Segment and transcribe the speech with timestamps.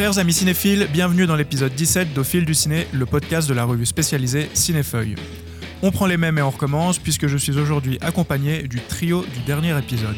[0.00, 3.64] Chers amis cinéphiles, bienvenue dans l'épisode 17 d'Au fil du ciné, le podcast de la
[3.64, 5.14] revue spécialisée Cinéfeuille.
[5.82, 9.40] On prend les mêmes et on recommence puisque je suis aujourd'hui accompagné du trio du
[9.40, 10.16] dernier épisode.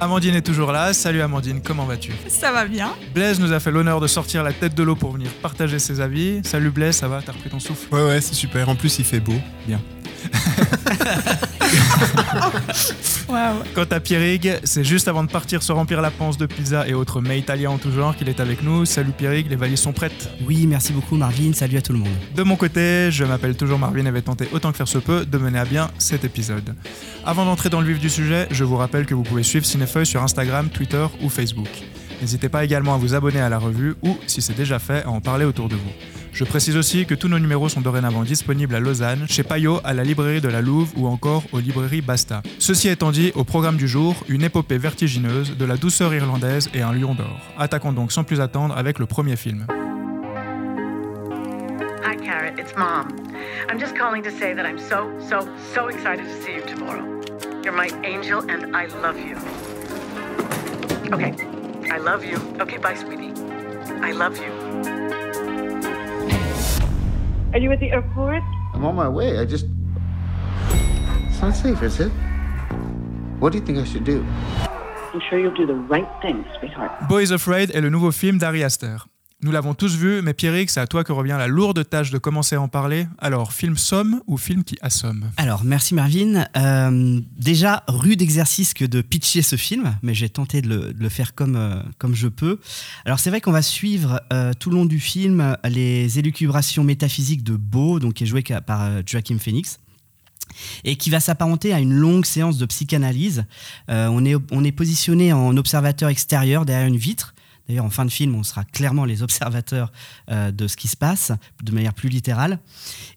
[0.00, 0.94] Amandine est toujours là.
[0.94, 2.12] Salut Amandine, comment vas-tu?
[2.26, 2.94] Ça va bien.
[3.12, 6.00] Blaise nous a fait l'honneur de sortir la tête de l'eau pour venir partager ses
[6.00, 6.40] avis.
[6.42, 7.20] Salut Blaise, ça va?
[7.20, 7.94] T'as repris ton souffle?
[7.94, 8.70] Ouais, ouais, c'est super.
[8.70, 9.36] En plus, il fait beau.
[9.66, 9.82] Bien.
[13.74, 16.94] Quant à Pierrig, c'est juste avant de partir se remplir la panse de pizza et
[16.94, 18.84] autres mets italiens en tout genre qu'il est avec nous.
[18.84, 22.08] Salut Pierrig, les valises sont prêtes Oui, merci beaucoup Marvin, salut à tout le monde.
[22.34, 25.26] De mon côté, je m'appelle toujours Marvin et vais tenter autant que faire se peut
[25.26, 26.74] de mener à bien cet épisode.
[27.24, 30.06] Avant d'entrer dans le vif du sujet, je vous rappelle que vous pouvez suivre Cinefeuille
[30.06, 31.68] sur Instagram, Twitter ou Facebook.
[32.20, 35.10] N'hésitez pas également à vous abonner à la revue ou, si c'est déjà fait, à
[35.10, 35.92] en parler autour de vous.
[36.38, 39.92] Je précise aussi que tous nos numéros sont dorénavant disponibles à Lausanne, chez Payot, à
[39.92, 42.42] la librairie de la Louve ou encore aux librairies Basta.
[42.60, 46.80] Ceci étant dit, au programme du jour, une épopée vertigineuse, de la douceur irlandaise et
[46.80, 47.40] un lion d'or.
[47.58, 49.66] Attaquons donc sans plus attendre avec le premier film.
[52.04, 52.56] Hi, Carrot.
[52.56, 53.08] It's Mom.
[53.68, 57.02] I'm just calling to say that I'm so, so, so excited to see you tomorrow.
[57.64, 59.34] You're my angel, and I love you.
[61.12, 61.34] Okay.
[61.90, 62.38] I love you.
[62.60, 63.32] Okay, bye, sweetie.
[64.02, 64.52] I love you.
[67.52, 68.42] Are you at the airport?
[68.74, 69.38] I'm on my way.
[69.38, 69.66] I just.
[71.28, 72.12] It's not safe, is it?
[73.40, 74.24] What do you think I should do?
[75.14, 77.08] I'm sure you'll do the right thing, sweetheart.
[77.08, 78.98] Boys Afraid est le nouveau film d'Ari Aster.
[79.40, 82.18] Nous l'avons tous vu, mais Pierrick, c'est à toi que revient la lourde tâche de
[82.18, 83.06] commencer à en parler.
[83.18, 86.44] Alors, film somme ou film qui assomme Alors, merci Marvin.
[86.56, 91.36] Euh, déjà, rude exercice que de pitcher ce film, mais j'ai tenté de le, faire
[91.36, 92.58] comme, euh, comme je peux.
[93.04, 97.44] Alors, c'est vrai qu'on va suivre euh, tout le long du film les élucubrations métaphysiques
[97.44, 99.78] de Beau, donc qui est joué par Joachim Phoenix
[100.82, 103.44] et qui va s'apparenter à une longue séance de psychanalyse.
[103.86, 107.34] On est positionné en observateur extérieur derrière une vitre.
[107.68, 109.92] D'ailleurs, en fin de film, on sera clairement les observateurs
[110.30, 112.58] euh, de ce qui se passe, de manière plus littérale.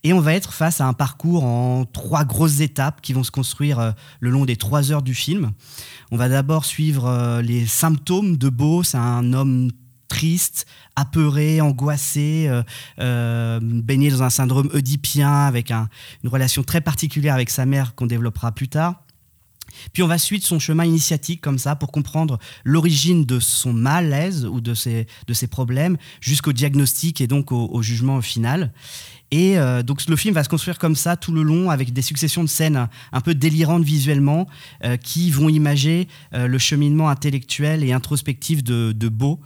[0.04, 3.32] Et on va être face à un parcours en trois grosses étapes qui vont se
[3.32, 5.52] construire euh, le long des trois heures du film.
[6.12, 8.84] On va d'abord suivre euh, les symptômes de Beau.
[8.84, 9.72] C'est un homme
[10.10, 10.66] triste,
[10.98, 12.50] apeuré, angoissé,
[12.98, 15.88] baigné dans un syndrome oedipien avec un-
[16.24, 19.04] une relation très particulière avec sa mère qu'on développera plus tard.
[19.94, 24.46] Puis on va suivre son chemin initiatique comme ça pour comprendre l'origine de son malaise
[24.46, 28.72] ou de ses, de ses problèmes jusqu'au diagnostic et donc au, jugement final.
[29.32, 32.02] Et euh, donc le film va se construire comme ça tout le long avec des
[32.02, 34.48] successions de scènes un, peu délirantes visuellement
[34.84, 39.40] euh, qui vont imager euh, le cheminement intellectuel et introspectif de, Beau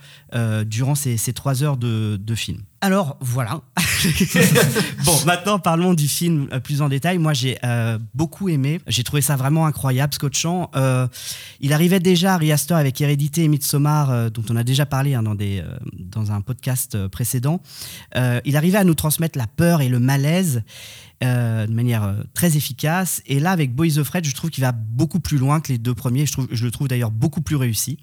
[0.66, 2.62] durant ces, trois heures de film.
[2.86, 3.62] Alors voilà.
[5.06, 7.18] bon, maintenant parlons du film euh, plus en détail.
[7.18, 8.80] Moi j'ai euh, beaucoup aimé.
[8.86, 10.70] J'ai trouvé ça vraiment incroyable, scotchant.
[10.76, 11.08] Euh,
[11.62, 15.16] il arrivait déjà à Riaster avec Hérédité et Midsommar, euh, dont on a déjà parlé
[15.16, 17.60] hein, dans, des, euh, dans un podcast précédent.
[18.46, 20.62] Il arrivait à nous transmettre la peur et le malaise
[21.22, 23.24] de manière très efficace.
[23.26, 25.80] Et là, avec Boys of Fred, je trouve qu'il va beaucoup plus loin que les
[25.80, 26.26] deux premiers.
[26.28, 27.98] Je le trouve d'ailleurs beaucoup plus réussi.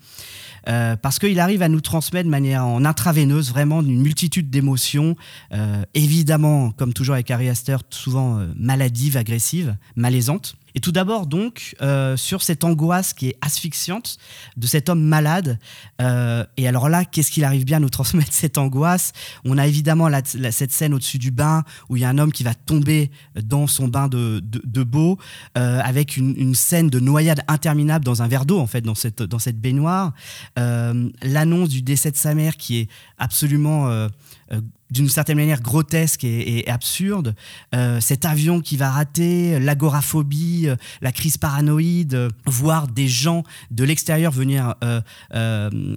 [0.69, 5.17] Euh, parce qu'il arrive à nous transmettre de manière en intraveineuse vraiment une multitude d'émotions,
[5.53, 10.57] euh, évidemment, comme toujours avec Harry Astor, souvent euh, maladives, agressives, malaisantes.
[10.75, 14.19] Et tout d'abord, donc, euh, sur cette angoisse qui est asphyxiante
[14.57, 15.59] de cet homme malade.
[16.01, 19.13] Euh, et alors là, qu'est-ce qu'il arrive bien à nous transmettre cette angoisse?
[19.45, 20.09] On a évidemment
[20.51, 23.11] cette scène au-dessus du bain où il y a un homme qui va tomber
[23.41, 25.19] dans son bain de, de, beau,
[25.59, 28.95] euh, avec une, une scène de noyade interminable dans un verre d'eau, en fait, dans
[28.95, 30.13] cette, dans cette baignoire.
[30.57, 34.09] L'annonce du décès de sa mère qui est absolument.
[34.53, 37.35] Euh, d'une certaine manière grotesque et, absurde,
[37.75, 43.85] Euh, cet avion qui va rater, l'agoraphobie, euh, la crise paranoïde, voir des gens de
[43.85, 44.75] l'extérieur venir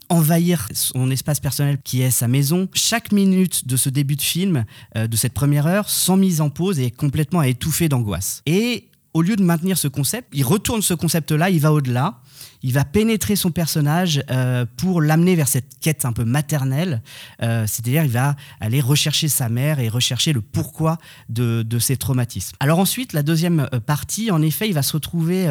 [0.10, 2.70] envahir son espace personnel qui est sa maison.
[2.74, 6.80] Chaque minute de ce début de film, de cette première heure, sans mise en pause,
[6.80, 8.42] est complètement étouffée d'angoisse.
[8.46, 12.22] Et au lieu de maintenir ce concept, il retourne ce concept-là, il va au-delà.
[12.68, 17.04] Il va pénétrer son personnage euh, pour l'amener vers cette quête un peu maternelle.
[17.44, 20.98] Euh, C'est-à-dire, il va aller rechercher sa mère et rechercher le pourquoi
[21.30, 22.56] de, de ses traumatismes.
[22.60, 25.48] Alors ensuite, la deuxième euh, partie, en effet, il va se retrouver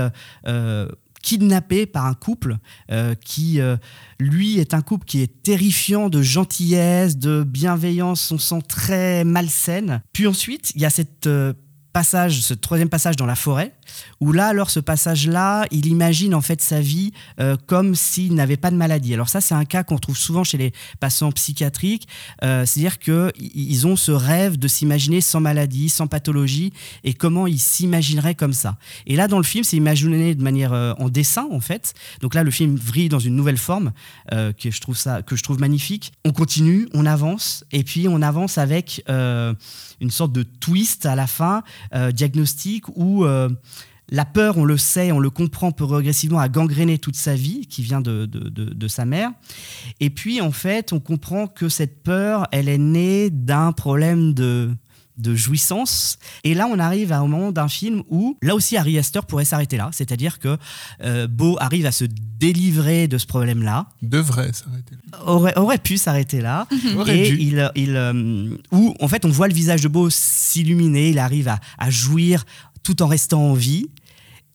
[1.22, 2.56] kidnappé par un couple
[3.24, 3.60] qui,
[4.18, 10.02] lui, est un couple qui est terrifiant de gentillesse, de bienveillance, on sent très malsaine.
[10.12, 11.28] Puis ensuite, il y a cette...
[11.94, 13.72] passage, ce troisième passage dans la forêt,
[14.20, 18.56] où là, alors ce passage-là, il imagine en fait sa vie euh, comme s'il n'avait
[18.56, 19.14] pas de maladie.
[19.14, 22.08] Alors ça, c'est un cas qu'on trouve souvent chez les patients psychiatriques,
[22.42, 26.72] euh, c'est-à-dire qu'ils ont ce rêve de s'imaginer sans maladie, sans pathologie,
[27.02, 28.76] et comment ils s'imagineraient comme ça.
[29.06, 31.94] Et là, dans le film, c'est imaginé de manière euh, en dessin, en fait.
[32.20, 33.92] Donc là, le film vrille dans une nouvelle forme,
[34.30, 36.12] que, je trouve ça, que je trouve magnifique.
[36.24, 41.26] On continue, on avance, et puis on avance avec une sorte de twist à la
[41.26, 41.62] fin,
[42.12, 43.24] diagnostic, où
[44.10, 47.66] la peur, on le sait, on le comprend, peut progressivement à gangréner toute sa vie,
[47.66, 49.30] qui vient de, de, sa mère.
[50.00, 54.70] Et puis, en fait, on comprend que cette peur, elle est née d'un problème de,
[55.16, 56.18] de jouissance.
[56.42, 59.44] Et là, on arrive à un moment d'un film où, là aussi, Harry Astor pourrait
[59.44, 59.90] s'arrêter là.
[59.92, 60.58] C'est-à-dire que
[61.02, 63.86] euh, Beau arrive à se délivrer de ce problème-là.
[64.02, 65.24] Devrait s'arrêter là.
[65.26, 66.66] Aurait, aurait pu s'arrêter là.
[67.06, 71.10] et il, il euh, où, en fait, on voit le visage de Beau s'illuminer.
[71.10, 72.44] Il arrive à, à jouir
[72.84, 73.88] tout en restant en vie.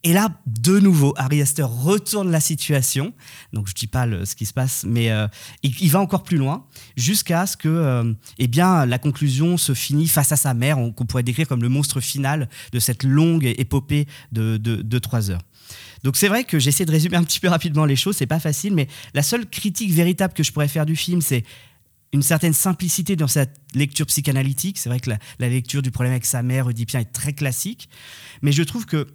[0.02, 3.12] Et là, de nouveau, Harry Astor retourne la situation.
[3.52, 5.28] Donc, je ne dis pas ce qui se passe, mais euh,
[5.62, 6.64] il, va encore plus loin,
[6.96, 11.04] jusqu'à ce que euh, eh bien, la conclusion se finit face à sa mère, qu'on
[11.04, 15.42] pourrait décrire comme le monstre final de cette longue épopée de, de, trois heures.
[16.02, 18.40] Donc c'est vrai que j'essaie de résumer un petit peu rapidement les choses, c'est pas
[18.40, 21.44] facile, mais la seule critique véritable que je pourrais faire du film, c'est
[22.12, 24.78] une certaine simplicité dans cette lecture psychanalytique.
[24.78, 27.88] C'est vrai que la, lecture du problème avec sa mère, Oedipien, est très classique,
[28.42, 29.06] mais je trouve que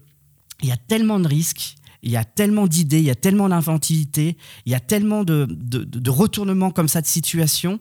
[0.61, 1.75] il y a tellement de risques,
[2.05, 4.37] il y a tellement d'idées, il y a tellement d'inventivité,
[4.67, 7.79] il y a tellement de, de, retournements comme ça de situation.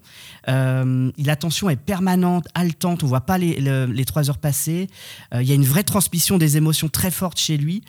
[0.48, 4.88] Euh, la tension est permanente, haletante, on ne voit pas les, les, trois heures passer.
[5.34, 7.82] Euh, il y a une vraie transmission des émotions très fortes chez lui.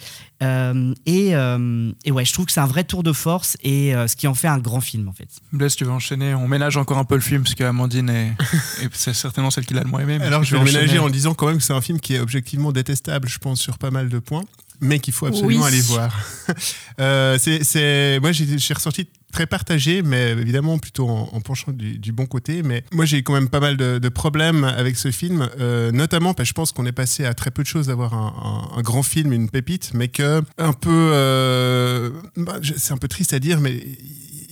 [0.43, 4.15] Euh, et, et, ouais, je trouve que c'est un vrai tour de force et ce
[4.17, 5.29] qui en fait un grand film en fait.
[5.53, 6.35] Blaise, tu veux enchaîner?
[6.35, 8.33] On ménage encore un peu le film parce qu'Amandine est,
[8.91, 10.19] c'est certainement celle qui l'a le moins aimé.
[10.21, 12.73] Alors je vais ménager en disant quand même que c'est un film qui est objectivement
[12.73, 14.43] détestable, je pense, sur pas mal de points
[14.81, 16.17] mais qu'il faut absolument aller voir.
[16.99, 22.63] euh, c'est, moi, j'ai ressorti très partagé, mais évidemment plutôt en, penchant du, bon côté.
[22.63, 26.47] Mais moi, j'ai quand même pas mal de, problèmes avec ce film, euh, notamment parce
[26.47, 29.33] que je pense qu'on est passé à très peu de choses d'avoir un, grand film,
[29.33, 33.83] une pépite, mais que un peu, euh, bah, c'est un peu triste à dire, mais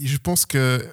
[0.04, 0.86] je pense que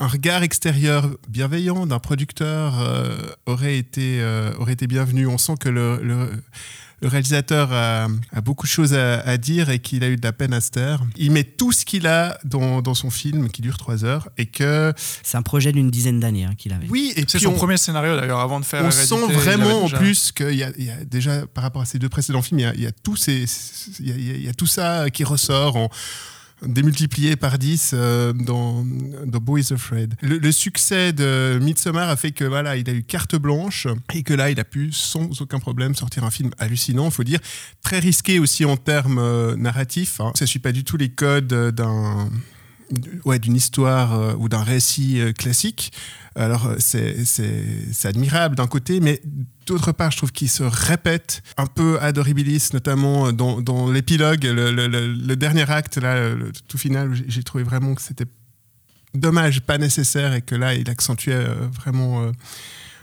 [0.00, 4.22] un regard extérieur bienveillant d'un producteur euh, aurait été
[4.58, 5.26] aurait été bienvenu.
[5.26, 6.30] On sent que le, le
[7.00, 8.08] le réalisateur a,
[8.42, 11.00] beaucoup de choses à, dire et qu'il a eu de la peine à se taire.
[11.16, 14.92] Il met tout ce qu'il a dans, son film qui dure trois heures et que...
[15.22, 16.88] C'est un projet d'une dizaine d'années hein, qu'il avait.
[16.88, 18.84] Oui, et c'est son premier scénario d'ailleurs avant de faire...
[18.84, 20.70] On sent vraiment en plus qu'il y, a
[21.04, 23.44] déjà, par rapport à ses deux précédents films, il y a, tout, ces,
[24.00, 25.90] il y a tout ça qui ressort en
[26.62, 28.84] démultiplié par 10 euh, dans,
[29.26, 30.14] dans Boys Afraid.
[30.22, 34.34] Le, succès de Midsommar a fait que voilà, il a eu carte blanche et que
[34.34, 37.40] là, il a pu sans aucun problème sortir un film hallucinant, il faut dire,
[37.82, 40.20] très risqué aussi en termes euh, narratifs.
[40.20, 40.32] Hein.
[40.34, 42.28] Ça ne suit pas du tout les codes d'un
[43.24, 45.92] ouais, d'une histoire euh, ou d'un récit classique.
[46.34, 47.24] Alors c'est
[48.04, 49.20] admirable d'un côté, mais
[49.66, 54.44] d'autre part, je trouve qu'il se répète un peu ad horribilis, notamment dans, dans l'épilogue,
[54.44, 58.26] le, dernier acte, là, le tout final, j'ai trouvé vraiment que c'était
[59.14, 62.32] dommage, pas nécessaire, et que là, il accentuait euh, vraiment euh,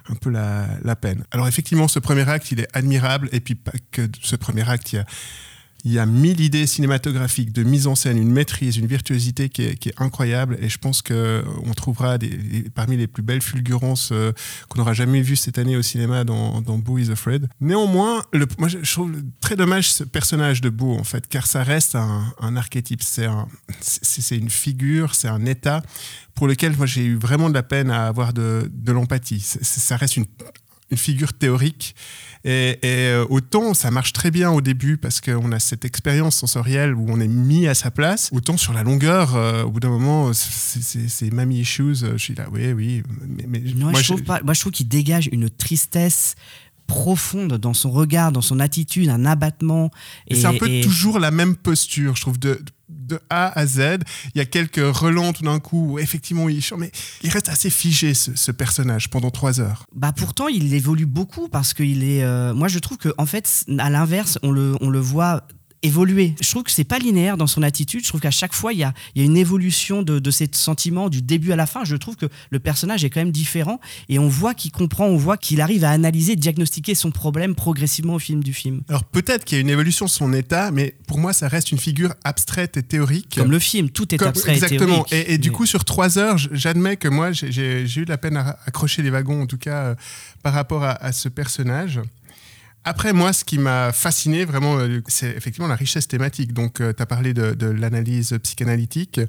[0.09, 1.23] un peu la, la, peine.
[1.31, 4.93] Alors effectivement, ce premier acte, il est admirable, et puis pas que ce premier acte,
[4.93, 5.05] il y a
[5.85, 9.61] il y a mille idées cinématographiques de mise en scène, une maîtrise, une virtuosité qui
[9.61, 10.57] est, incroyable.
[10.59, 14.31] Et je pense qu'on trouvera des, parmi les plus belles fulgurances euh,
[14.67, 17.47] qu'on n'aura jamais vues cette année au cinéma dans, Boo is Afraid.
[17.61, 18.23] Néanmoins,
[18.57, 22.55] moi je trouve très dommage ce personnage de Boo, en fait, car ça reste un,
[22.55, 23.03] archétype.
[23.03, 23.47] C'est un,
[24.31, 25.83] une figure, c'est un état
[26.33, 29.39] pour lequel moi j'ai eu vraiment de la peine à avoir de, de l'empathie.
[29.39, 30.25] Ça reste une,
[30.91, 31.95] une figure théorique
[32.45, 36.93] et, euh, autant ça marche très bien au début parce qu'on a cette expérience sensorielle
[36.93, 39.89] où on est mis à sa place, autant sur la longueur, euh, au bout d'un
[39.89, 42.03] moment, c'est mamie issues.
[42.03, 43.03] Euh, je suis là, oui, oui.
[43.47, 46.35] Mais, moi, je trouve moi, je trouve qu'il dégage une tristesse
[46.85, 49.89] profonde dans son regard, dans son attitude, un abattement.
[50.27, 53.99] Et, c'est un peu toujours la même posture, je trouve, de, de A à Z.
[54.33, 56.91] Il y a quelques relents tout d'un coup où effectivement il chante, mais
[57.23, 59.85] il reste assez figé ce, personnage pendant trois heures.
[59.93, 62.23] Bah pourtant il évolue beaucoup parce qu'il est.
[62.23, 65.45] Euh, moi je trouve que en fait à l'inverse on le, on le voit
[65.85, 66.35] évoluer.
[66.41, 68.03] Je trouve que c'est pas linéaire dans son attitude.
[68.03, 70.49] Je trouve qu'à chaque fois, il y a, y a, une évolution de, de ses
[70.51, 71.83] sentiments du début à la fin.
[71.83, 75.17] Je trouve que le personnage est quand même différent et on voit qu'il comprend, on
[75.17, 78.81] voit qu'il arrive à analyser, diagnostiquer son problème progressivement au film du film.
[78.89, 81.71] Alors peut-être qu'il y a une évolution de son état, mais pour moi, ça reste
[81.71, 83.35] une figure abstraite et théorique.
[83.35, 85.05] Comme le film, tout est abstrait exactement.
[85.05, 85.13] et théorique.
[85.13, 88.37] Et, et du coup, sur trois heures, j'admets que moi, j'ai eu de la peine
[88.37, 89.95] à accrocher les wagons, en tout cas, euh,
[90.43, 91.99] par rapport à, à ce personnage.
[92.87, 96.53] Après, moi, ce qui m'a fasciné vraiment, euh, c'est effectivement la richesse thématique.
[96.53, 99.19] Donc, tu as parlé de, l'analyse psychanalytique.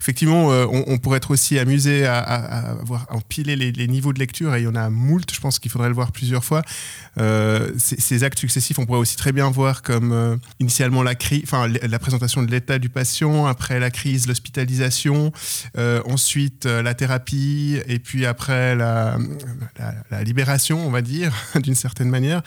[0.00, 4.54] Effectivement, on, on, pourrait être aussi amusé à, à, à empiler les, niveaux de lecture,
[4.54, 5.32] et il y en a moult.
[5.32, 6.62] Je pense qu'il faudrait le voir plusieurs fois.
[7.16, 11.98] Ces, actes successifs, on pourrait aussi très bien voir comme initialement la, crise, enfin, la
[11.98, 15.32] présentation de l'état du patient, après la crise, l'hospitalisation,
[15.76, 19.16] ensuite la thérapie, et puis après la
[20.22, 21.32] libération, on va dire,
[21.62, 22.42] d'une certaine manière.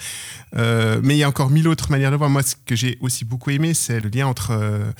[0.60, 2.30] Euh, mais il y a encore mille autres manières de voir.
[2.30, 4.92] Moi, ce que j'ai aussi beaucoup aimé, c'est le lien entre euh,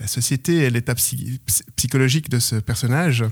[0.00, 0.94] la société et l'état
[1.76, 3.24] psychologique de ce personnage,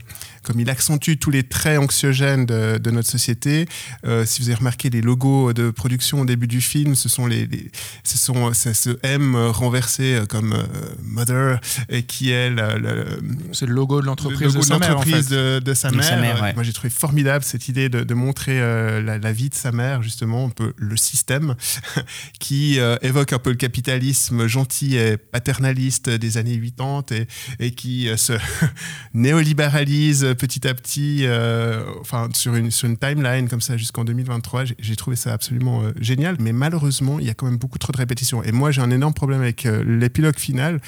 [0.42, 3.66] comme il accentue tous les traits anxiogènes de, de notre société.
[4.04, 7.26] Euh, si vous avez remarqué les logos de production au début du film, ce sont
[7.26, 7.70] les, les
[8.04, 10.64] ce sont ce M renversé comme euh,
[11.02, 13.06] Mother et qui est le, le
[13.52, 15.28] c'est le logo de l'entreprise de, sa mère, en fait.
[15.28, 16.04] de, de, sa mère.
[16.04, 16.54] Sa mère ouais.
[16.54, 19.72] Moi, j'ai trouvé formidable cette idée de, de montrer euh, la, la, vie de sa
[19.72, 21.54] mère, justement, un peu le système
[22.40, 27.26] qui euh, évoque un peu le capitalisme gentil et paternaliste des années 80
[27.58, 28.34] et, qui euh, se
[29.14, 31.84] néolibéralise petit à petit, euh,
[32.32, 34.64] sur une, sur une timeline comme ça jusqu'en 2023.
[34.78, 37.92] J'ai trouvé ça absolument euh, génial, mais malheureusement, il y a quand même beaucoup trop
[37.92, 38.42] de répétitions.
[38.42, 40.80] Et moi, j'ai un énorme problème avec l'épilogue final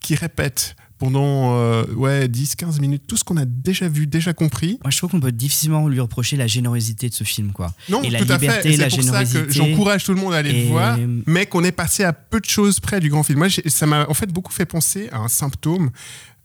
[0.00, 4.78] qui répète pendant euh, ouais, 10-15 minutes tout ce qu'on a déjà vu, déjà compris.
[4.82, 7.52] Moi, je trouve qu'on peut difficilement lui reprocher la générosité de ce film.
[7.52, 7.72] Quoi.
[7.88, 8.76] Non, et la tout liberté, à fait.
[8.76, 9.38] la C'est pour générosité.
[9.40, 12.04] ça que j'encourage tout le monde à aller Et- le voir, mais qu'on est passé
[12.04, 13.38] à peu de choses près du grand film.
[13.38, 15.90] Moi, ça m'a en fait beaucoup fait penser à un symptôme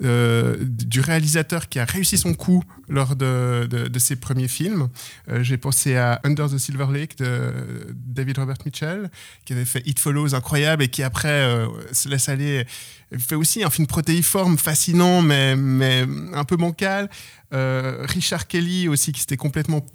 [0.04, 4.90] euh, du réalisateur qui a réussi son coup lors de, de, de ses premiers films.
[5.30, 7.54] Euh, J'ai pensé à Under the Silver Lake de
[7.96, 9.10] David Robert Mitchell,
[9.46, 12.66] qui avait fait It Follows incroyable et qui après euh, se laisse aller.
[13.14, 17.10] Il fait aussi un film protéiforme, fascinant, mais, mais un peu bancal.
[17.54, 19.86] Euh, Richard Kelly aussi, qui s'était complètement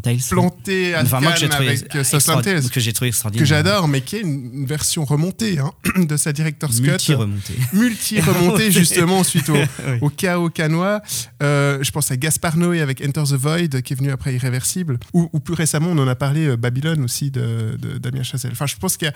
[0.00, 0.18] Tales.
[0.30, 3.42] planté à Enfin, moi, que avec euh, extra- Tales, que j'ai trouvé extraordinaire.
[3.42, 7.54] que j'adore, mais qui est une une version remontée hein, de sa director's cut Multi-remontée.
[7.72, 9.64] multi-remontée justement suite au, Oui.
[10.02, 11.02] au chaos canois.
[11.42, 14.98] Euh, je pense à Gaspar Noé avec Enter the Void qui est venu après Irréversible.
[15.12, 18.52] Ou, ou plus récemment, on en a parlé, euh, Babylone aussi de, de Damien Chazelle.
[18.52, 19.06] Enfin, je pense que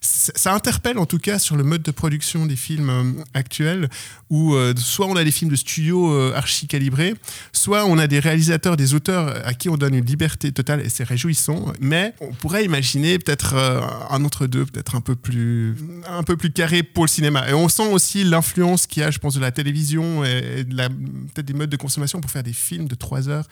[0.00, 3.88] ça interpelle en tout cas sur le mode de production des films euh, actuels
[4.30, 7.14] où euh, soit on a des films de studio euh, archi calibrés,
[7.52, 10.88] soit on a des réalisateurs, des auteurs à qui on donne une liberté totale et
[10.88, 11.72] c'est réjouissant.
[11.80, 15.76] Mais on pourrait imaginer peut-être euh, un entre deux, peut-être un peu plus
[16.08, 17.48] un peu plus carré pour le cinéma.
[17.48, 20.64] Et on sent aussi l'influence qu'il y a, je pense, de la télévision et, et
[20.64, 23.46] de la peut-être des modes de consommation pour faire des films de trois heures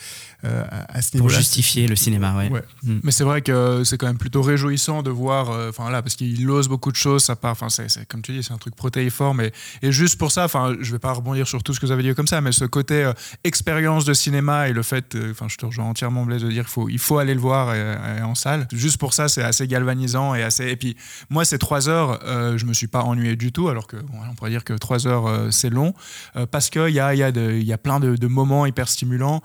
[0.45, 1.39] euh, à, à ce Pour niveau-là.
[1.39, 2.51] justifier le cinéma, ouais.
[2.51, 2.63] Ouais.
[3.03, 6.17] Mais c'est vrai que c'est quand même plutôt réjouissant de voir, euh, enfin là, parce
[6.17, 8.59] qu'il ose beaucoup de choses, ça part, enfin c'est c'est- comme tu dis, c'est un
[8.59, 9.17] truc protéiforme
[9.83, 12.03] et, juste pour ça, enfin je vais pas rebondir sur tout ce que vous avez
[12.03, 13.13] dit comme ça, mais ce côté euh,
[13.45, 16.65] expérience de cinéma et le fait, euh, enfin je te rejoins entièrement Blaise de dire
[16.65, 18.67] qu'il faut, il faut aller le voir et en salle.
[18.73, 20.67] Juste pour ça, c'est assez galvanisant et assez.
[20.69, 20.97] Et puis
[21.31, 24.35] moi, ces trois heures, euh, je me suis pas ennuyé du tout, alors que on
[24.35, 25.95] pourrait dire que trois heures euh, c'est long,
[26.37, 29.43] euh, parce qu'il y a, y, a y a plein de moments hyper stimulants.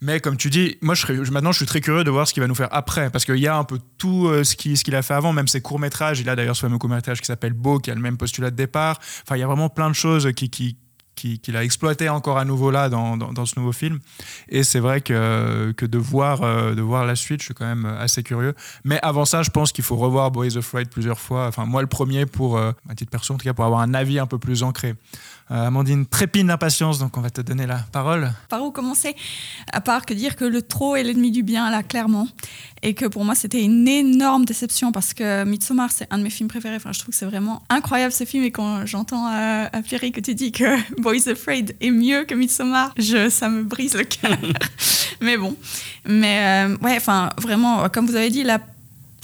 [0.00, 2.32] Mais comme tu dis, moi je serais- maintenant je suis très curieux de voir ce
[2.32, 4.94] qu'il va nous faire après, parce qu'il y a un peu tout euh, ce qu'il
[4.94, 6.20] a fait avant, même ses courts métrages.
[6.20, 8.50] Il a d'ailleurs ce fameux court métrage qui s'appelle Beau, qui a le même postulat
[8.50, 8.98] de départ.
[9.22, 10.76] Enfin, il y a vraiment plein de choses qui, qui,
[11.16, 13.98] qui- qu'il a exploité encore à nouveau là dans, dans, ce nouveau film.
[14.48, 17.66] Et c'est vrai que, que de, voir, euh, de voir la suite, je suis quand
[17.66, 18.54] même assez curieux.
[18.84, 21.48] Mais avant ça, je pense qu'il faut revoir Boys Afraid plusieurs fois.
[21.48, 23.94] Enfin, moi, le premier, pour, euh, à titre perso, en tout cas, pour avoir un
[23.94, 24.94] avis un peu plus ancré.
[25.50, 28.30] Euh, Amandine trépine d'impatience, donc on va te donner la parole.
[28.48, 29.16] Par où commencer?
[29.72, 32.28] À part que dire que le trop est l'ennemi du bien, là, clairement.
[32.82, 36.30] Et que pour moi, c'était une énorme déception parce que Midsommar, c'est un de mes
[36.30, 36.76] films préférés.
[36.76, 38.44] Enfin, je trouve que c'est vraiment incroyable ce film.
[38.44, 42.34] Et quand j'entends à, à Pierre que tu dis que Boys Afraid est mieux que
[42.34, 44.36] Midsommar, je, ça me brise le cœur.
[45.20, 45.56] Mais bon.
[46.06, 48.60] Mais euh, ouais, enfin, vraiment, comme vous avez dit, la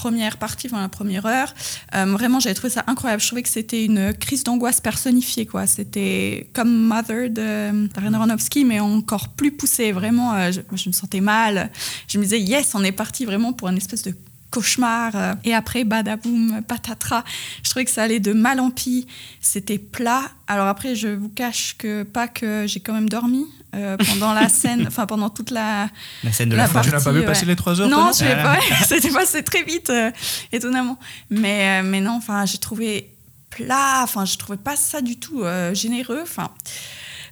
[0.05, 1.55] première partie, enfin la première heure,
[1.95, 3.23] euh, vraiment j'avais trouvé ça incroyable.
[3.23, 5.67] Je trouvais que c'était une crise d'angoisse personnifiée, quoi.
[5.67, 9.93] C'était comme Mother de Darren Aronofsky, mais encore plus poussé.
[9.93, 11.71] Vraiment, euh, je, je me sentais mal.
[12.07, 14.15] Je me disais, yes, on est parti vraiment pour une espèce de
[14.55, 15.13] cauchemar.
[15.15, 17.25] euh, Et après, badaboum, patatras.
[17.63, 19.07] Je trouvais que ça allait de mal en pis.
[19.41, 20.23] C'était plat.
[20.47, 23.45] Alors après, je vous cache que pas que j'ai quand même dormi
[23.75, 25.89] euh, pendant la scène, enfin pendant toute la,
[26.23, 26.75] La scène de La la, fin.
[26.75, 27.27] partie, Tu n'as pas vu ouais.
[27.27, 28.59] passer les trois heures non, je l'ai pas.
[28.87, 30.11] C'était passé très vite, euh,
[30.53, 30.99] étonnamment.
[31.31, 33.11] Mais, euh, mais non, enfin, j'ai trouvé
[33.51, 34.01] plat.
[34.03, 36.21] Enfin, je trouvais pas ça du tout euh, généreux.
[36.23, 36.51] Enfin,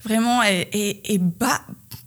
[0.04, 1.60] vraiment, et, et, et bas.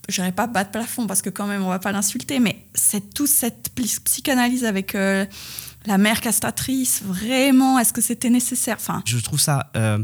[0.09, 2.39] Je dirais pas bas de plafond parce que quand même, on va pas l'insulter.
[2.39, 3.71] Mais c'est toute cette
[4.03, 4.95] psychanalyse avec.
[4.95, 5.25] euh,
[5.88, 8.77] la mère castratrice, vraiment, est-ce que c'était nécessaire?
[8.79, 10.00] Enfin, Je trouve ça euh,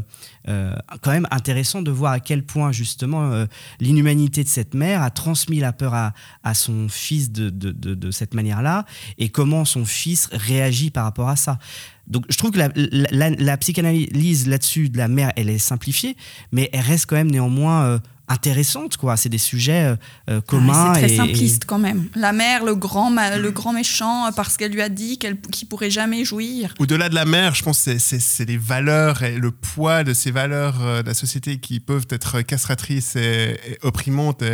[0.46, 3.46] euh, quand même intéressant de voir à quel point justement
[3.80, 6.12] l'inhumanité de cette mère a transmis la peur à,
[6.44, 8.84] à son fils de, de, de, cette manière-là
[9.18, 11.58] et comment son fils réagit par rapport à ça.
[12.06, 16.16] Donc je trouve que la psychanalyse là-dessus de la mère, elle est simplifiée,
[16.52, 18.00] mais elle reste quand même néanmoins
[18.32, 19.96] euh, intéressante quoi c'est des sujets euh,
[20.30, 22.06] euh, communs Ah, c'est très et- simpliste quand même.
[22.14, 25.40] La mère, le grand, ma- le grand méchant, euh, parce qu'elle lui a dit qu'elle
[25.40, 26.74] qu'il pourrait jamais jouir.
[26.78, 30.04] Au-delà de la mère, je pense que c'est- c'est c'est les valeurs et le poids
[30.04, 34.46] de ces valeurs euh, de la société qui peuvent être castratrices et, et opprimantes et,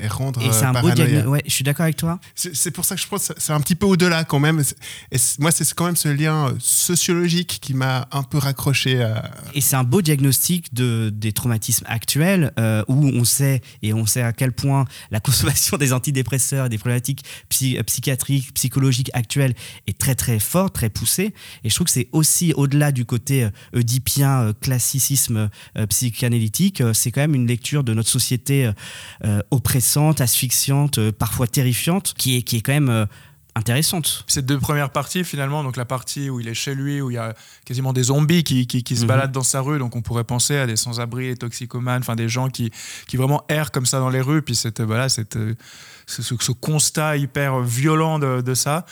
[0.00, 2.54] et- et rendre et, c'est un beau diagnostic ouais je suis d'accord avec toi C'est
[2.54, 4.62] c'est pour ça que je pense que c'est un petit peu au-delà quand même.
[5.12, 9.60] Et moi, c'est quand même ce lien sociologique qui m'a un peu raccroché à, Et
[9.60, 14.22] c'est un beau diagnostic de, des traumatismes actuels euh, où on sait et on sait
[14.22, 17.24] à quel point la consommation des antidépresseurs et des problématiques
[17.62, 19.54] euh, psychiatriques, psychologiques actuelles
[19.86, 21.34] est très très forte, très poussée.
[21.64, 25.50] Et je trouve que c'est aussi au-delà du côté euh, oedipien, euh, classicisme
[25.88, 28.70] psychanalytique, c'est quand même une lecture de notre société
[29.50, 33.06] oppressante, asphyxiante, parfois terrifiante, qui est, qui est quand même
[33.56, 34.24] intéressante.
[34.28, 37.14] Ces deux premières parties, finalement, donc la partie où il est chez lui, où il
[37.14, 37.34] y a
[37.64, 39.08] quasiment des zombies qui, qui, qui se Mhm.
[39.08, 42.28] baladent dans sa rue, donc on pourrait penser à des sans-abri, des toxicomanes, enfin des
[42.28, 42.70] gens qui,
[43.08, 45.54] qui vraiment errent comme ça dans les rues, puis cette, voilà, cette, euh,
[46.06, 48.86] ce, ce- ce constat hyper violent de, de ça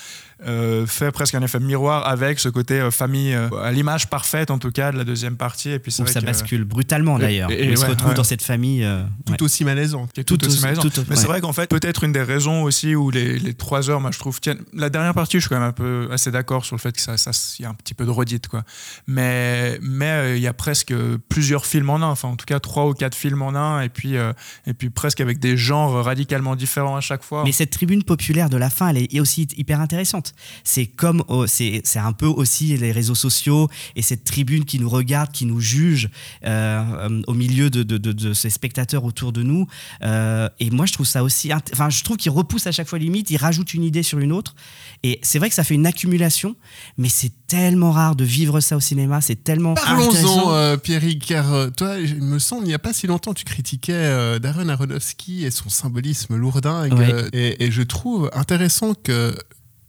[0.46, 4.50] euh, fait presque un effet miroir avec ce côté euh, famille, euh, à l'image parfaite
[4.50, 5.70] en tout cas de la deuxième partie.
[5.70, 7.50] Et puis Où ça bascule brutalement d'ailleurs.
[7.50, 8.14] et- et il se ouais, retrouve ouais.
[8.14, 8.84] dans cette famille.
[8.84, 9.42] euh, tout ouais.
[9.42, 10.06] aussi malaisant.
[10.12, 10.82] qui est tout, Tout aussi malaisant.
[10.82, 13.88] tout- Mais c'est vrai qu'en fait, peut-être une des raisons aussi où les, les trois
[13.88, 14.60] heures, moi je trouve, tiennent.
[14.74, 17.00] La dernière partie, je suis quand même un peu assez d'accord sur le fait que
[17.00, 17.14] ça,
[17.60, 18.64] y a un petit peu de redite, quoi.
[19.06, 20.92] Mais mais euh, il y a presque
[21.28, 23.88] plusieurs films en un, enfin en tout cas trois ou quatre films en un, et
[23.88, 24.32] puis euh,
[24.66, 27.44] et puis presque avec des genres radicalement différents à chaque fois.
[27.44, 30.32] Mais cette tribune populaire de la fin, elle est aussi hyper intéressante.
[30.64, 34.78] C'est comme, oh, c'est c'est un peu aussi les réseaux sociaux et cette tribune qui
[34.78, 36.08] nous regarde, qui nous juge
[36.44, 39.66] euh, euh, au milieu de, de, de- de ces spectateurs autour de nous.
[40.02, 42.98] Euh, et moi, je trouve ça aussi, enfin, je trouve qu'il repousse à chaque fois
[42.98, 44.54] limite, il rajoute une idée sur une autre.
[45.02, 46.56] Et c'est vrai que ça fait une accumulation,
[46.96, 51.52] mais c'est tellement rare de vivre ça au cinéma, c'est tellement Parlons-en, euh, Pierrick, car
[51.52, 54.68] euh, toi, il me semble, il n'y a pas si longtemps, tu critiquais euh, Darren
[54.70, 56.93] Aronofsky et son symbolisme lourdingue.
[57.00, 59.34] Euh, et, et je trouve intéressant que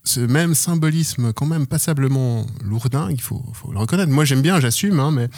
[0.03, 4.11] ce même symbolisme, quand même passablement lourdingue, il faut, faut le reconnaître.
[4.11, 5.29] Moi, j'aime bien, j'assume, hein, mais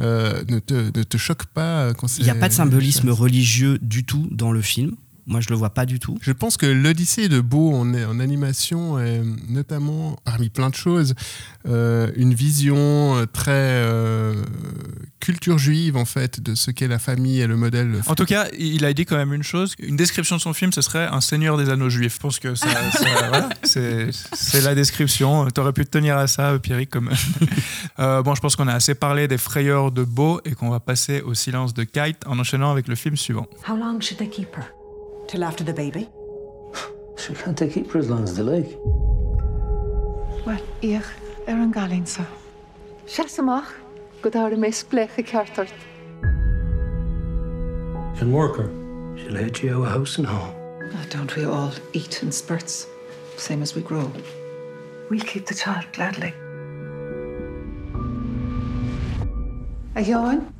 [0.00, 2.20] euh, ne, te, ne te choque pas quand c'est.
[2.20, 4.94] Il n'y a pas de symbolisme religieux du tout dans le film.
[5.26, 6.18] Moi, je le vois pas du tout.
[6.20, 11.14] Je pense que l'Odyssée de Beau en, en animation est notamment, parmi plein de choses,
[11.66, 12.76] euh, une vision
[13.16, 14.34] euh, très euh,
[15.20, 18.02] culture juive en fait de ce qu'est la famille et le modèle.
[18.06, 19.74] En tout cas, il a dit quand même une chose.
[19.78, 22.14] Une description de son film, ce serait un Seigneur des Anneaux juifs.
[22.16, 24.10] Je pense que ça, ça- voilà, c'est
[24.62, 25.46] la description.
[25.50, 26.90] T'aurais pu te tenir à ça, Pierrick.
[26.90, 27.10] Comme...
[28.00, 30.80] Euh, bon, je pense qu'on a assez parlé des frayeurs de Beau et qu'on va
[30.80, 33.46] passer au silence de Kite en enchaînant avec le film suivant.
[33.68, 34.64] How long should they keep her?
[35.26, 36.08] Till after the baby?
[37.16, 38.78] she can't take it for as long as they like?
[40.46, 41.02] Well, ich
[41.48, 42.24] er an galinn sa.
[43.06, 43.72] Seasamach
[44.22, 45.72] go dáir mé splecha ceartart.
[48.18, 48.70] Can work her.
[49.16, 50.54] She'll head you out of house and home.
[50.82, 52.86] Oh, don't we all eat in spurts,
[53.36, 54.10] same as we grow?
[55.10, 56.34] We'll keep the child gladly.
[59.96, 60.52] A Johan,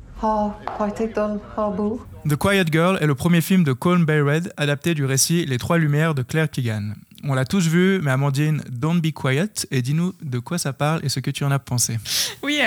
[2.27, 5.77] The Quiet Girl est le premier film de Colm Bay-Red adapté du récit Les Trois
[5.77, 6.93] Lumières de Claire Keegan.
[7.23, 11.01] On l'a tous vu, mais Amandine, don't be quiet et dis-nous de quoi ça parle
[11.03, 11.97] et ce que tu en as pensé.
[12.43, 12.61] Oui.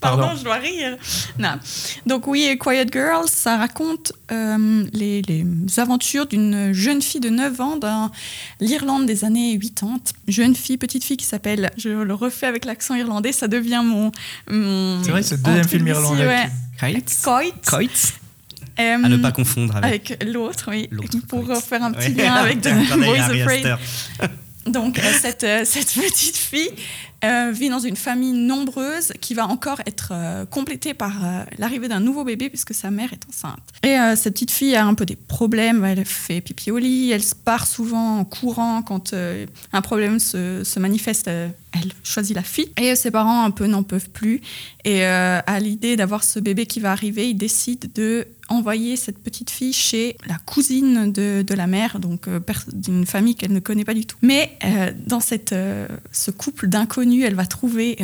[0.00, 0.38] Pardon, Pardon.
[0.38, 0.96] je dois rire.
[1.38, 1.54] Non.
[2.06, 5.44] Donc oui, Quiet Girl, ça raconte euh, les, les
[5.78, 8.10] aventures d'une jeune fille de 9 ans dans
[8.60, 9.96] l'Irlande des années 80.
[10.28, 14.12] Jeune fille, petite fille qui s'appelle, je le refais avec l'accent irlandais, ça devient mon...
[14.50, 17.02] mon C'est vrai, c'est le deuxième film irlandais ouais.
[17.22, 17.42] Coit.
[18.80, 20.12] Euh, À ne pas confondre avec.
[20.12, 20.86] avec l'autre, oui.
[20.92, 21.60] L'autre, Pour Coit.
[21.60, 22.22] faire un petit Ouais.
[22.24, 23.76] lien avec The Boys un Afraid.
[24.66, 26.70] Donc, euh, cette, euh, cette petite fille
[27.24, 31.88] euh, vit dans une famille nombreuse qui va encore être euh, complétée par euh, l'arrivée
[31.88, 33.58] d'un nouveau bébé puisque sa mère est enceinte.
[33.82, 35.84] Et euh, cette petite fille a un peu des problèmes.
[35.84, 39.14] Elle fait pipi au lit, elle part souvent en courant quand
[39.72, 41.28] un problème se, se manifeste.
[41.72, 42.70] Elle choisit la fille.
[42.80, 44.40] Et ses parents un peu n'en peuvent plus.
[44.84, 49.18] Et euh, à l'idée d'avoir ce bébé qui va arriver, ils décident de envoyer cette
[49.18, 52.40] petite fille chez la cousine de, de la mère, donc euh,
[52.72, 54.16] d'une famille qu'elle ne connaît pas du tout.
[54.22, 55.54] Mais euh, dans cette,
[56.12, 57.98] ce couple d'inconnus, elle va trouver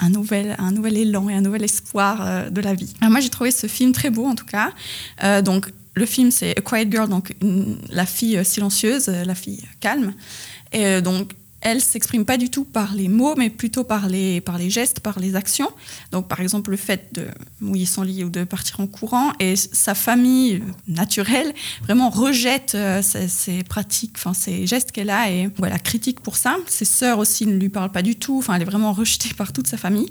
[0.00, 2.94] un, nouvel, un nouvel élan et un nouvel espoir de la vie.
[3.02, 4.72] Moi, j'ai trouvé ce film très beau, en tout cas.
[5.42, 7.34] Donc, le film, c'est A Quiet Girl, donc
[7.90, 10.14] la fille silencieuse, la fille calme.
[10.72, 14.58] Et donc, elle s'exprime pas du tout par les mots, mais plutôt par les, par
[14.58, 15.70] les gestes, par les actions.
[16.12, 17.26] Donc, par exemple, le fait de
[17.60, 23.02] mouiller son lit ou de partir en courant, et sa famille naturelle vraiment rejette euh,
[23.02, 26.56] ces, pratiques, enfin ces gestes qu'elle a, et voilà, critique pour ça.
[26.66, 28.38] Ses sœurs aussi ne lui parlent pas du tout.
[28.38, 30.10] Enfin, elle est vraiment rejetée par toute sa famille.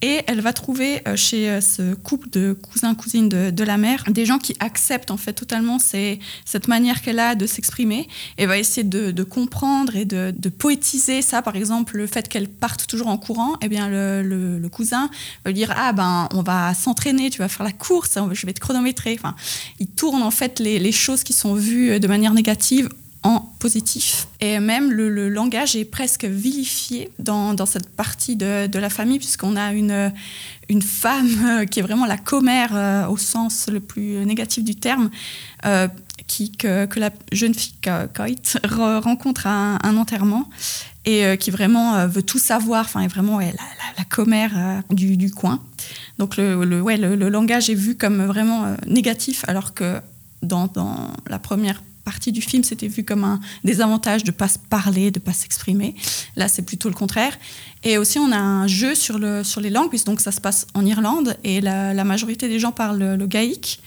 [0.00, 4.24] Et elle va trouver euh, chez euh, ce couple de cousins-cousines de, la mère des
[4.24, 8.08] gens qui acceptent en fait totalement cette manière qu'elle a de s'exprimer
[8.38, 11.42] et va essayer de, comprendre et de, poétiser ça.
[11.42, 15.10] Par exemple, le fait qu'elle parte toujours en courant, eh bien le, cousin
[15.44, 18.52] va lui dire ah ben on va s'entraîner, tu vas faire la course, je vais
[18.52, 19.16] te chronométrer.
[19.18, 19.34] Enfin,
[19.80, 22.88] il tourne en fait les, les choses qui sont vues de manière négative
[23.22, 24.28] en positif.
[24.40, 29.18] Et même le, langage est presque vilifié dans, dans cette partie de, de la famille,
[29.18, 30.12] puisqu'on a une,
[30.68, 34.76] une femme euh, qui est vraiment la commère euh, au sens le plus négatif du
[34.76, 35.10] terme,
[35.66, 35.88] euh,
[36.26, 40.48] qui, que, que, la jeune fille Kite rencontre à un, enterrement
[41.04, 45.62] et qui vraiment veut tout savoir, enfin, est vraiment la, la, commère du, du, coin.
[46.18, 50.02] Donc le, le ouais, le, langage est vu comme vraiment négatif, alors que
[50.42, 54.48] dans, dans la première partie du film, c'était vu comme un désavantage de ne pas
[54.48, 55.94] se parler, de ne pas s'exprimer.
[56.36, 57.36] Là, c'est plutôt le contraire.
[57.84, 60.40] Et aussi, on a un jeu sur, le, sur les langues, puisque donc ça se
[60.40, 63.82] passe en Irlande, et la, majorité des gens parlent le, gaïque.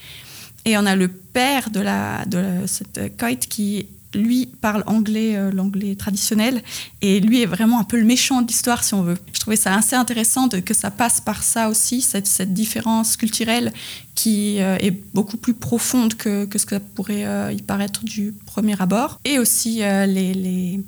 [0.64, 5.50] Et on a le père de, la, de cette kite qui lui parle anglais, euh,
[5.52, 6.62] l'anglais traditionnel,
[7.00, 9.16] et lui est vraiment un peu le méchant de l'histoire, si on veut.
[9.32, 13.72] Je trouvais ça assez intéressant que ça passe par ça aussi, cette, différence culturelle
[14.14, 18.80] qui euh, est beaucoup plus profonde que, ce que pourrait euh, y paraître du premier
[18.80, 19.20] abord.
[19.24, 20.80] Et aussi les,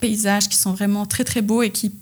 [0.00, 1.92] paysages qui sont vraiment très très beaux et qui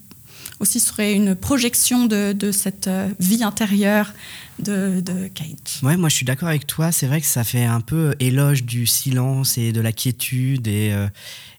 [0.58, 4.14] aussi seraient une projection de cette vie intérieure
[4.60, 5.80] de, Kate.
[5.82, 6.92] Ouais, moi je suis d'accord avec toi.
[6.92, 10.92] C'est vrai que ça fait un peu éloge du silence et de la quiétude et,
[10.92, 11.08] euh,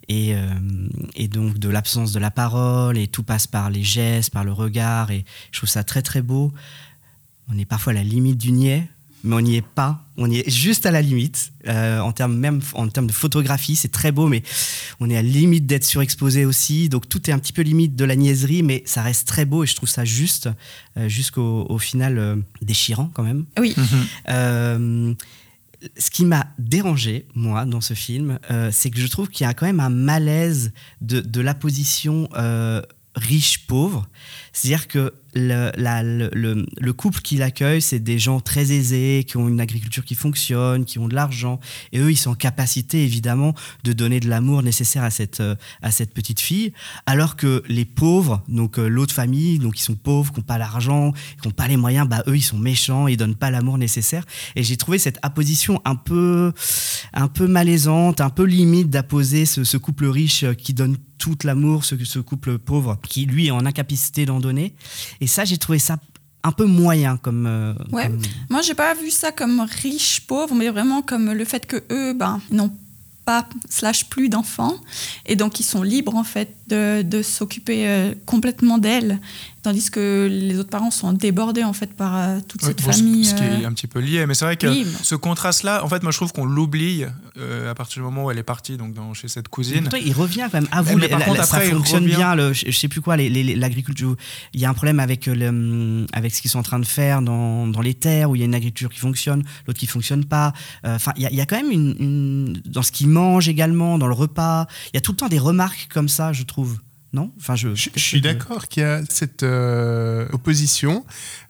[0.08, 0.48] et, euh,
[1.16, 4.52] et, donc de l'absence de la parole et tout passe par les gestes, par le
[4.52, 6.52] regard et je trouve ça très très beau.
[7.50, 8.88] On est parfois à la limite du niais
[9.24, 10.06] mais on n'y est pas.
[10.18, 11.52] On y est juste à la limite.
[11.68, 14.44] Euh, en termes même en termes de photographie, c'est très beau, mais
[15.00, 16.90] on est à la limite d'être surexposé aussi.
[16.90, 19.64] Donc tout est un petit peu limite de la niaiserie, mais ça reste très beau
[19.64, 20.50] et je trouve ça juste,
[20.98, 23.46] euh, jusqu'au final euh, déchirant quand même.
[23.58, 23.76] Oui.
[23.78, 25.16] Mhm.
[25.98, 28.38] ce qui m'a dérangé, moi, dans ce film,
[28.72, 32.30] c'est que je trouve qu'il y a quand même un malaise de, de la position
[33.16, 34.08] riche-pauvre.
[34.54, 39.48] C'est-à-dire que le, le, le, couple qui l'accueille, c'est des gens très aisés, qui ont
[39.48, 41.60] une agriculture qui fonctionne, qui ont de l'argent.
[41.94, 45.56] Et eux, ils sont en capacité, évidemment, de donner de l'amour nécessaire à cette, euh,
[45.82, 46.74] à cette petite fille.
[47.06, 50.58] Alors que les pauvres, donc euh, l'autre famille, donc ils sont pauvres, qui n'ont pas
[50.58, 53.78] l'argent, qui n'ont pas les moyens, bah, eux, ils sont méchants, ils donnent pas l'amour
[53.78, 54.26] nécessaire.
[54.56, 56.52] Et j'ai trouvé cette apposition un peu,
[57.14, 61.86] un peu malaisante, un peu limite d'apposer ce, ce couple riche qui donne tout l'amour,
[61.86, 64.74] ce, ce couple pauvre qui, lui, est en incapacité d'en donner.
[65.22, 65.98] Et ça, j'ai trouvé ça
[66.44, 67.46] un peu moyen comme.
[67.46, 68.12] Euh, ouais.
[68.50, 72.14] Moi, j'ai pas vu ça comme riche, pauvre, mais vraiment comme le fait que eux,
[72.14, 72.72] ben, n'ont
[73.24, 74.78] pas slash plus d'enfants
[75.28, 79.20] et donc ils sont libres en fait de, de s'occuper euh, complètement d'elle
[79.62, 83.26] tandis que les autres parents sont débordés en fait par euh, toute cette famille.
[83.26, 84.68] Ce qui est un petit peu lié, mais c'est vrai que
[85.04, 88.38] ce contraste-là, en fait, moi je trouve qu'on l'oublie à partir du moment où elle
[88.38, 89.90] est partie donc dans, chez cette cousine.
[90.04, 90.68] il revient quand même.
[90.72, 91.00] À vous,
[91.44, 92.36] ça fonctionne bien.
[92.36, 94.16] Le, je, sais plus quoi, l'agriculture.
[94.54, 97.22] Il y a un problème avec le, avec ce qu'ils sont en train de faire
[97.22, 100.26] dans, dans, les terres où il y a une agriculture qui fonctionne, l'autre qui fonctionne
[100.26, 100.54] pas.
[100.84, 104.14] Enfin, il, y a quand même une, une dans ce qu'ils mange également, dans le
[104.14, 104.68] repas.
[104.94, 106.78] Il y a tout le temps des remarques comme ça, je trouve.
[107.14, 111.06] Non enfin, je, je, suis d'accord qu'il y a cette euh, opposition.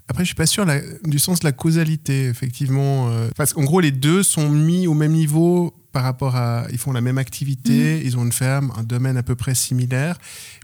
[0.08, 0.66] Après, je suis pas sûr
[1.06, 3.10] du sens de la causalité, effectivement.
[3.10, 6.66] Euh, parce qu'en gros, les deux sont mis au même niveau par rapport à.
[6.72, 8.02] Ils font la même activité, mhm.
[8.04, 10.18] ils ont une ferme, un domaine à peu près similaire.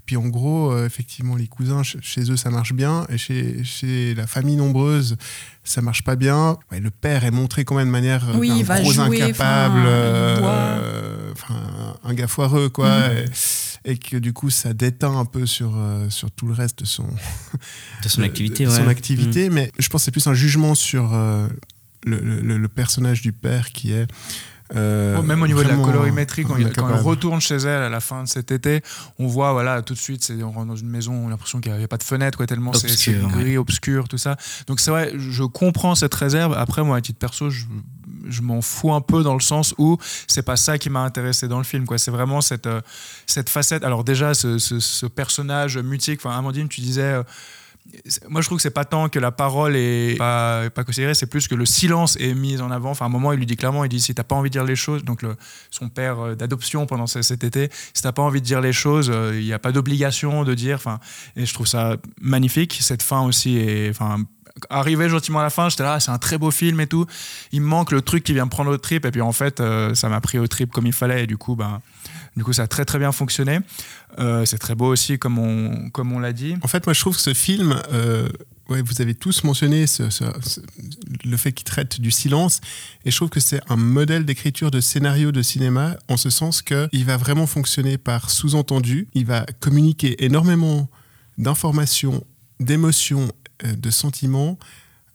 [0.05, 3.05] Puis en gros, euh, effectivement, les cousins, chez eux, ça marche bien.
[3.10, 5.17] Et chez, chez la famille nombreuse,
[5.63, 6.57] ça marche pas bien.
[6.71, 11.33] le père est montré quand même de manière oui, un gros jouer, incapable, euh,
[12.03, 12.89] un gars foireux, quoi.
[12.89, 13.17] Mhm.
[13.17, 13.25] Et,
[13.83, 17.07] que du coup, ça déteint un peu sur, euh, sur tout le reste de son,
[18.03, 18.65] de son activité.
[18.65, 19.49] son activité.
[19.49, 19.55] Mhm.
[19.55, 23.71] Mais je pense que c'est plus un jugement sur le, le, le, personnage du père
[23.71, 24.07] qui est
[24.75, 27.99] euh, même au niveau de la colorimétrie, quand, il, quand retourne chez elle à la
[27.99, 28.81] fin de cet été,
[29.17, 31.61] on voit voilà tout de suite, c'est on rentre dans une maison, on a l'impression
[31.61, 34.35] qu'il n'y a, pas de fenêtre, quoi, tellement c'est gris, obscur, tout ça.
[34.67, 36.53] Donc c'est vrai, je comprends cette réserve.
[36.53, 37.65] Après, moi, à titre perso, je,
[38.27, 41.47] je m'en fous un peu dans le sens où c'est pas ça qui m'a intéressé
[41.47, 41.85] dans le film.
[41.85, 41.97] Quoi.
[41.97, 42.81] C'est vraiment cette, euh,
[43.25, 43.83] cette facette.
[43.83, 47.01] Alors déjà, ce, ce, personnage mutique, enfin Amandine, tu disais...
[47.01, 47.23] Euh,
[48.27, 51.47] moi je trouve que c'est pas tant que la parole est pas, considérée, c'est plus
[51.47, 52.91] que le silence est mis en avant.
[52.91, 54.53] Enfin, à un moment, il lui dit clairement, il dit si t'as pas envie de
[54.53, 55.21] dire les choses, donc
[55.71, 58.73] son père euh, d'adoption pendant ce- cet été, si t'as pas envie de dire les
[58.73, 60.75] choses, il n'y a pas d'obligation de dire.
[60.75, 60.99] Enfin,
[61.37, 62.77] et je trouve ça magnifique.
[62.81, 63.89] Cette fin aussi est,
[64.69, 67.05] arrivé gentiment à la fin, j'étais là, c'est un très beau film et tout.
[67.51, 69.59] Il me manque le truc qui vient me prendre au trip, et puis en fait,
[69.59, 71.81] euh, ça m'a pris au trip comme il fallait, et du coup, ben,
[72.35, 73.59] du coup, ça a très très bien fonctionné.
[74.19, 76.55] Euh, c'est très beau aussi, comme on, comme on l'a dit.
[76.61, 78.29] En fait, moi, je trouve que ce film, euh,
[78.67, 79.85] vous avez tous mentionné
[81.23, 82.59] le fait qu'il traite du silence,
[83.05, 86.61] et je trouve que c'est un modèle d'écriture de scénario de cinéma, en ce sens
[86.61, 90.89] qu'il va vraiment fonctionner par sous-entendu, il va communiquer énormément
[91.37, 92.23] d'informations,
[92.59, 93.31] d'émotions,
[93.63, 94.57] de sentiments.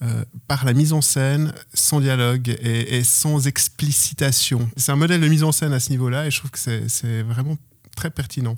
[0.03, 4.69] euh, par la mise en scène, sans dialogue et, et sans explicitation.
[4.77, 7.23] C'est un modèle de mise en scène à ce niveau-là et je trouve que c'est
[7.23, 7.57] vraiment
[7.95, 8.57] très pertinent.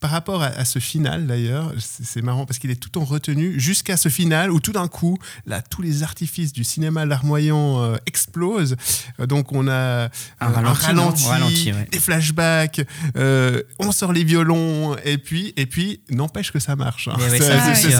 [0.00, 3.58] Par rapport à, à ce final, d'ailleurs, c'est marrant parce qu'il est tout en retenue
[3.58, 7.96] jusqu'à ce final où tout d'un coup, là, tous les artifices du cinéma larmoyant euh,
[8.06, 8.76] explosent.
[9.20, 10.04] Euh, donc, on a
[10.40, 11.88] Un euh, ralenti, non Ralenti, ouais.
[11.90, 12.80] des flashbacks,
[13.16, 17.08] euh, on sort les violons, et puis, et puis n'empêche que ça marche.
[17.08, 17.16] hein.
[17.18, 17.54] C'est- ça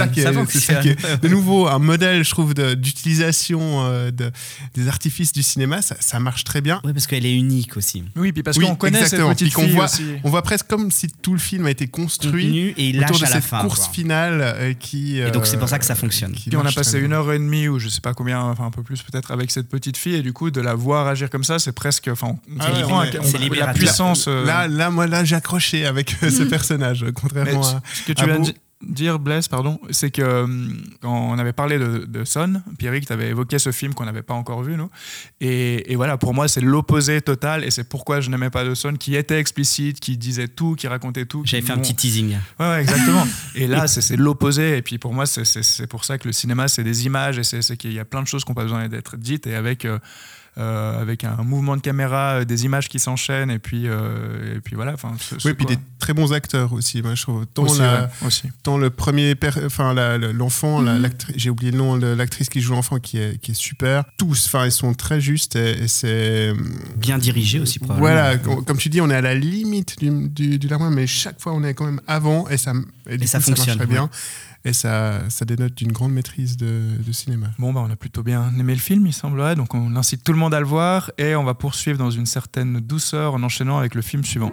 [0.09, 1.19] qui est- ça c'est ça qui est- fonctionne.
[1.23, 4.31] de nouveau un modèle, je trouve, de- d'utilisation euh, de-
[4.75, 5.83] des artifices du cinéma.
[5.83, 6.81] Ça, ça marche très bien.
[6.85, 8.05] Oui, parce qu'elle est unique aussi.
[8.17, 10.05] Oui, puis parce Oui, qu'on connaît cette petite Puis qu'on fille voit, aussi.
[10.25, 13.21] on voit presque comme si tout le film a été construit et il autour lâche
[13.21, 13.93] de à la cette fin, course quoi.
[13.95, 15.19] finale euh, qui.
[15.19, 16.33] Et donc, c'est euh, pour ça que ça fonctionne.
[16.33, 18.71] Puis on a passé une heure et demie ou je sais pas combien, enfin un
[18.71, 21.45] peu plus peut-être avec cette petite fille et du coup de la voir agir comme
[21.45, 24.27] ça, c'est presque, enfin Ah ouais, on on- la puissance.
[24.29, 27.81] euh, Là, là, moi, là, j'ai accroché avec euh, ce personnage, contrairement à.
[27.95, 31.53] ce que tu à de di- dire, Blaise, pardon, c'est que hum, quand on avait
[31.53, 34.77] parlé de, de Son, Pierrick, tu avais évoqué ce film qu'on n'avait pas encore vu,
[34.77, 34.91] nous.
[35.41, 38.75] Et, et voilà, pour moi, c'est l'opposé total et c'est pourquoi je n'aimais pas de
[38.75, 41.43] Son, qui était explicite, qui disait tout, qui racontait tout.
[41.45, 42.37] J'avais fait un petit teasing.
[42.61, 43.27] Ouais, ouais, exactement.
[43.55, 44.77] et là, c'est l'opposé.
[44.79, 47.77] Et puis pour moi, c'est- pour ça que le cinéma, c'est des images et c'est
[47.77, 49.47] qu'il y a plein de choses qui n'ont pas besoin d'être dites.
[49.47, 49.99] Et avec, euh, euh,
[50.57, 54.75] avec un mouvement de caméra, euh, des images qui s'enchaînent, et puis, euh, et puis
[54.75, 54.93] voilà.
[54.95, 55.75] Enfin, ce- ce Oui, puis quoi.
[55.75, 57.47] des très bons acteurs aussi, moi, je trouve.
[57.47, 58.49] Tant, Aussi, la- ouais, aussi.
[58.63, 59.35] tant le premier,
[59.67, 61.11] enfin la- l'enfant, la- Mhm.
[61.37, 64.05] j'ai oublié le nom de l'actrice qui joue l'enfant qui est, qui est super.
[64.17, 66.53] Tous, enfin, ils sont très justes et, et c'est.
[66.97, 68.07] Bien dirigé aussi, probablement.
[68.13, 71.53] Voilà, com- comme tu dis, on est à la limite du, du, mais chaque fois
[71.53, 72.73] on est quand même avant et ça,
[73.09, 74.05] et Et ça coup, fonctionne, marche très bien.
[74.05, 74.09] ouais.
[74.69, 77.47] Et ça, ça dénote d'une grande maîtrise de, de cinéma.
[77.61, 79.55] Bon, bah, on a plutôt bien aimé le film, il semblerait.
[79.55, 81.13] Donc on incite tout le monde à le voir.
[81.19, 84.51] Et on va poursuivre dans une certaine douceur en enchaînant avec le film suivant.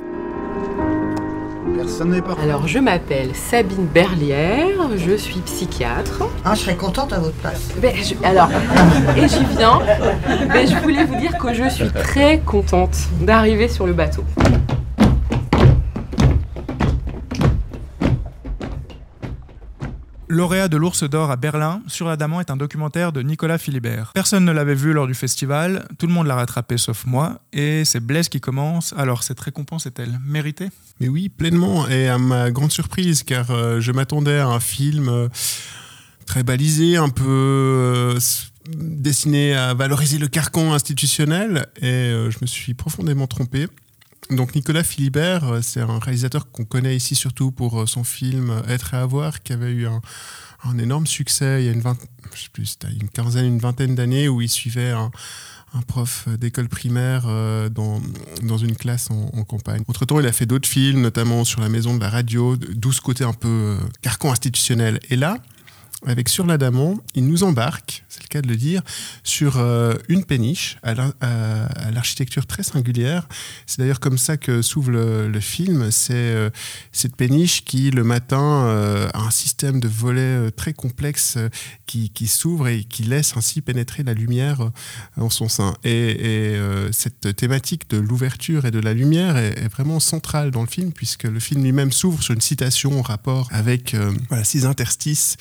[1.75, 2.35] Personne n'est pas.
[2.41, 6.23] Alors, je m'appelle Sabine Berlière, je suis psychiatre.
[6.45, 7.69] Ah, je serais contente à votre place.
[7.81, 8.49] Je- alors,
[9.17, 9.79] et j'y viens.
[10.47, 14.23] Ben, je voulais vous dire que je suis très contente d'arriver sur le bateau.
[20.33, 24.11] Lauréat de l'Ours d'Or à Berlin, Sur l'Adamant est un documentaire de Nicolas Philibert.
[24.15, 27.85] Personne ne l'avait vu lors du festival, tout le monde l'a rattrapé sauf moi, et
[27.85, 28.95] c'est Blaise qui commence.
[28.97, 30.69] Alors cette récompense est-elle méritée?
[30.99, 31.87] Mais oui, pleinement.
[31.87, 35.29] Et à ma grande surprise, car euh, je m'attendais à un film euh,
[36.25, 38.19] très balisé, un peu euh,
[38.75, 41.67] destiné à valoriser le carcan institutionnel.
[41.79, 43.67] Et je me suis profondément trompé.
[44.29, 48.49] Donc Nicolas Philibert, euh, c'est un réalisateur qu'on connaît ici surtout pour euh, son film
[48.49, 50.01] euh, Être et avoir, qui avait eu un,
[50.79, 51.97] énorme succès il y a une, vingt-
[52.53, 52.77] plus,
[53.13, 55.11] quinzaine, une vingtaine d'années, où il suivait un,
[55.87, 57.23] prof d'école primaire
[57.71, 57.99] dans,
[58.43, 59.81] dans une classe en, campagne.
[59.87, 63.01] Entre-temps, il a fait d'autres films, notamment sur la maison de la radio, d'où ce
[63.01, 64.99] côté un peu carcan institutionnel.
[65.09, 65.37] Et là,
[66.05, 68.03] avec Sur l'Adamant, il nous embarque,
[68.41, 68.81] de le dire,
[69.23, 73.27] sur euh, une péniche à l'ar- à- à l'architecture très singulière.
[73.65, 75.91] C'est d'ailleurs comme ça que s'ouvre le, film.
[75.91, 76.49] C'est euh,
[76.91, 81.37] cette péniche qui, le matin, euh, a un système de volets très complexe
[81.85, 84.71] qui, s'ouvre et qui laisse ainsi pénétrer la lumière
[85.17, 85.75] en son sein.
[85.83, 86.59] Et, et,
[86.91, 91.23] cette thématique de l'ouverture et de la lumière est, vraiment centrale dans le film, puisque
[91.23, 95.37] le film lui-même s'ouvre sur une citation en rapport avec euh, voilà, six interstices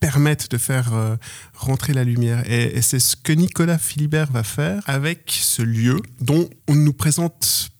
[0.00, 1.16] permettent de faire euh,
[1.54, 2.42] rentrer la lumière.
[2.50, 6.92] Et, c'est ce que Nicolas Philibert va faire avec ce lieu dont on ne nous
[6.92, 7.70] présente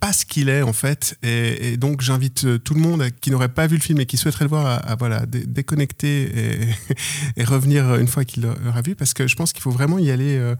[0.00, 1.16] pas ce qu'il est en fait.
[1.22, 4.16] Et, donc j'invite euh, tout le monde qui n'aurait pas vu le film et qui
[4.16, 6.68] souhaiterait le voir à, voilà, dé- déconnecter et,
[7.36, 10.10] et revenir une fois qu'il l'aura vu parce que je pense qu'il faut vraiment y
[10.10, 10.54] aller euh,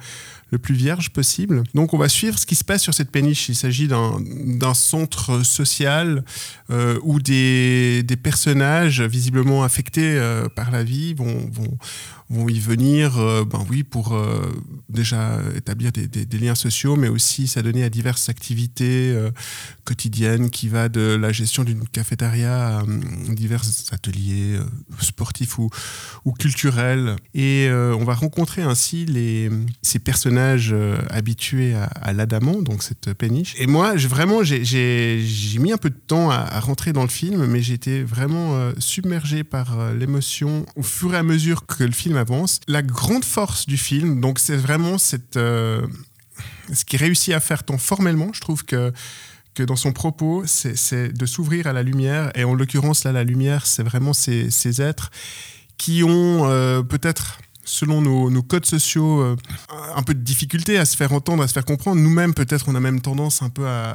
[0.51, 1.65] le plus vierge possible.
[1.75, 3.49] Donc on va suivre ce qui se passe sur cette péniche.
[3.49, 6.25] Il s'agit d'un centre social
[6.71, 13.65] euh, où des, personnages visiblement affectés euh, par la vie vont, y venir euh, ben
[13.71, 14.19] oui, pour
[14.89, 19.31] déjà établir des, liens sociaux, mais aussi s'adonner à diverses activités euh,
[19.85, 22.85] quotidienne qui va de la gestion d'une cafétéria à
[23.29, 24.59] divers ateliers
[25.01, 25.71] sportifs ou,
[26.39, 27.17] culturels.
[27.35, 29.07] Et on va rencontrer ainsi
[29.83, 30.44] ces personnages
[31.11, 33.55] habitués à, à l'Adamant, donc cette péniche.
[33.59, 35.19] Et moi, vraiment, j'ai
[35.59, 39.93] mis un peu de temps à, rentrer dans le film, mais j'étais vraiment submergé par
[39.93, 42.61] l'émotion au fur et à mesure que le film avance.
[42.69, 45.87] La grande force du film, donc c'est vraiment cette, euh,
[46.73, 48.93] ce qui réussit à faire tant formellement, je trouve que
[49.55, 53.23] que dans son propos, c'est de s'ouvrir à la lumière, et en l'occurrence, là, la
[53.23, 55.13] lumière, c'est vraiment ces, êtres
[55.79, 59.37] qui ont euh, peut-être selon nos, codes sociaux, euh,
[59.95, 62.01] un peu de difficulté à se faire entendre, à se faire comprendre.
[62.01, 63.95] Nous-mêmes, peut-être, on a même tendance un peu à,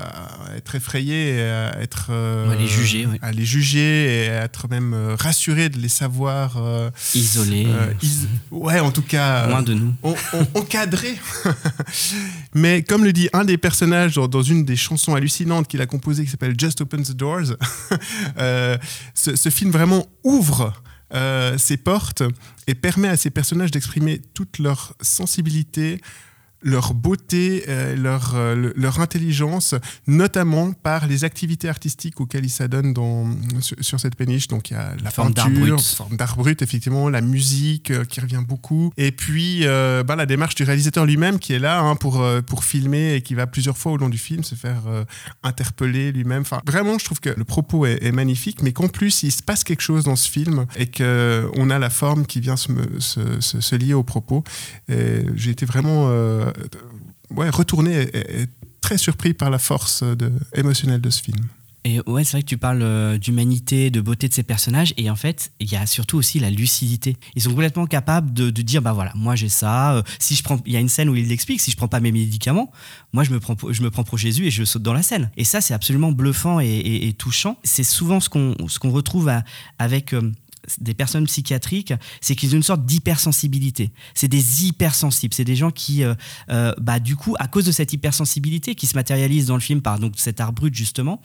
[0.55, 4.67] être effrayés, et à être euh, à les juger, à les juger et à être
[4.69, 6.62] même euh, rassurés de les savoir
[7.13, 7.67] isolés.
[8.51, 9.93] ouais, en tout cas, loin de nous,
[10.55, 11.17] encadrés.
[12.53, 16.23] Mais comme le dit un des personnages dans, une des chansons hallucinantes qu'il a composées,
[16.23, 17.53] qui s'appelle Just Open the Doors,
[18.38, 20.88] ce, ce film vraiment ouvre euh,
[21.57, 22.23] ses portes
[22.67, 25.99] et permet à ces personnages d'exprimer toute leur sensibilité,
[26.61, 29.75] leur beauté, euh, leur, euh, leur intelligence,
[30.07, 33.29] notamment par les activités artistiques auxquelles ils s'adonnent dans,
[33.61, 34.47] sur, cette péniche.
[34.47, 38.19] Donc il y a la forme peinture, forme d'art brut, effectivement, la musique euh, qui
[38.19, 42.25] revient beaucoup, et puis bah, la démarche du réalisateur lui-même qui est là hein, pour,
[42.45, 44.81] pour filmer et qui va plusieurs fois au long du film se faire
[45.43, 46.41] interpeller lui-même.
[46.41, 49.63] Enfin, vraiment, je trouve que le propos est, magnifique, mais qu'en plus il se passe
[49.63, 53.75] quelque chose dans ce film et qu'on a la forme qui vient se, se, se,
[53.75, 54.43] lier au propos.
[54.87, 56.09] J'ai été vraiment
[57.31, 58.45] ouais, retourné et,
[58.81, 61.38] très surpris par la force de, émotionnelle de ce film.
[61.85, 65.09] Et ouais, c'est vrai que tu parles euh, d'humanité, de beauté de ces personnages, et
[65.09, 67.15] en fait, il y a surtout aussi la lucidité.
[67.35, 69.95] Ils sont complètement capables de, dire, bah voilà, moi j'ai ça.
[69.95, 71.88] Euh, si je prends, il y a une scène où il l'explique, si je prends
[71.88, 72.69] pas mes médicaments,
[73.13, 75.31] moi je me prends, je me prends pour Jésus et je saute dans la scène.
[75.38, 77.57] Et ça, c'est absolument bluffant et, touchant.
[77.63, 79.31] C'est souvent ce qu'on ce qu'on retrouve
[79.77, 80.13] avec
[80.79, 83.91] des personnes psychiatriques, c'est qu'ils ont une sorte d'hypersensibilité.
[84.13, 85.33] C'est des hypersensibles.
[85.33, 86.13] C'est des gens qui, euh,
[86.51, 89.81] euh, bah, du coup, à cause de cette hypersensibilité qui se matérialise dans le film
[89.81, 91.21] par donc, cet art brut, justement,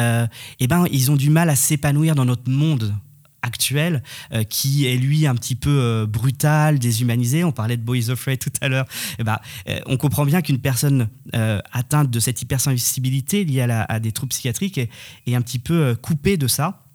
[0.00, 0.26] euh,
[0.60, 2.94] eh ben, ils ont du mal à s'épanouir dans notre monde
[3.42, 4.02] actuel
[4.50, 7.44] qui est lui un petit peu brutal, déshumanisé.
[7.44, 8.86] On parlait de Boys Afraid tout à l'heure.
[9.20, 9.38] Eh ben,
[9.86, 15.34] on comprend bien qu'une personne atteinte de cette hypersensibilité liée à, des troubles psychiatriques est,
[15.34, 16.85] un petit peu coupée de ça.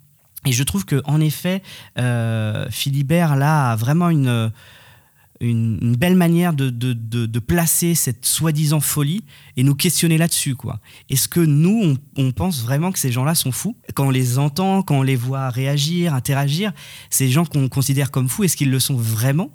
[0.46, 1.62] Et je trouve que en effet,
[2.00, 4.52] euh, Philibert là a vraiment une,
[5.42, 9.24] une, belle manière de, de, de, placer cette soi-disant folie
[9.58, 10.56] et nous questionner là-dessus.
[10.56, 10.80] quoi.
[11.10, 13.76] Est-ce que nous, on, on, pense vraiment que ces gens-là sont fous?
[13.96, 16.72] Quand on les entend, quand on les voit réagir, interagir,
[17.10, 19.52] ces gens qu'on considère comme fous, est-ce qu'ils le sont vraiment?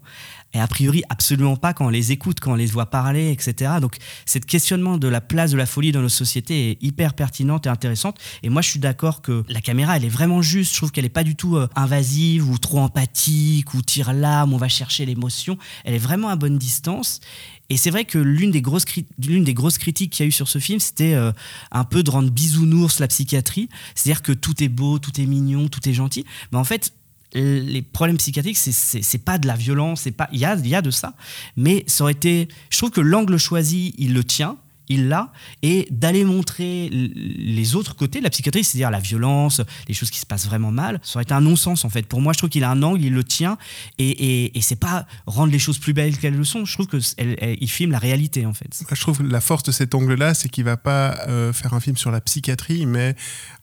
[0.53, 3.73] Et a priori absolument pas quand on les écoute, quand on les voit parler, etc.
[3.81, 7.67] Donc cette questionnement de la place de la folie dans nos sociétés est hyper pertinente
[7.67, 8.19] et intéressante.
[8.43, 10.73] Et moi je suis d'accord que la caméra elle est vraiment juste.
[10.73, 14.53] Je trouve qu'elle est pas du tout euh, invasive ou trop empathique ou tire l'âme,
[14.53, 15.59] on va chercher l'émotion.
[15.85, 17.21] Elle est vraiment à bonne distance.
[17.69, 18.85] Et c'est vrai que l'une des grosses,
[19.19, 21.33] l'une des grosses critiques qu'il y a eu sur ce film, c'était euh,
[21.73, 23.69] un peu de rendre bisounours la psychiatrie.
[23.95, 26.25] C'est-à-dire que tout est beau, tout est mignon, tout est gentil.
[26.53, 26.93] Mais en fait,
[27.41, 30.83] les problèmes psychiatriques, c'est pas de la violence, c'est pas, il y a, y a
[30.83, 31.15] de ça,
[31.57, 34.57] mais ça aurait été, je trouve que l'angle choisi, il le tient,
[34.89, 39.95] il l'a, et d'aller montrer les autres côtés de la psychiatrie, c'est-à-dire la violence, les
[39.95, 42.07] choses qui se passent vraiment mal, ça aurait été un non-sens en fait.
[42.07, 43.59] Pour moi, je trouve qu'il a un angle, il le tient,
[43.99, 46.65] et, et, et c'est pas rendre les choses plus belles qu'elles le sont.
[46.65, 48.69] Je trouve qu'il filme la réalité en fait.
[48.91, 51.81] Je trouve que la force de cet angle-là, c'est qu'il va pas euh, faire un
[51.81, 53.15] film sur la psychiatrie, mais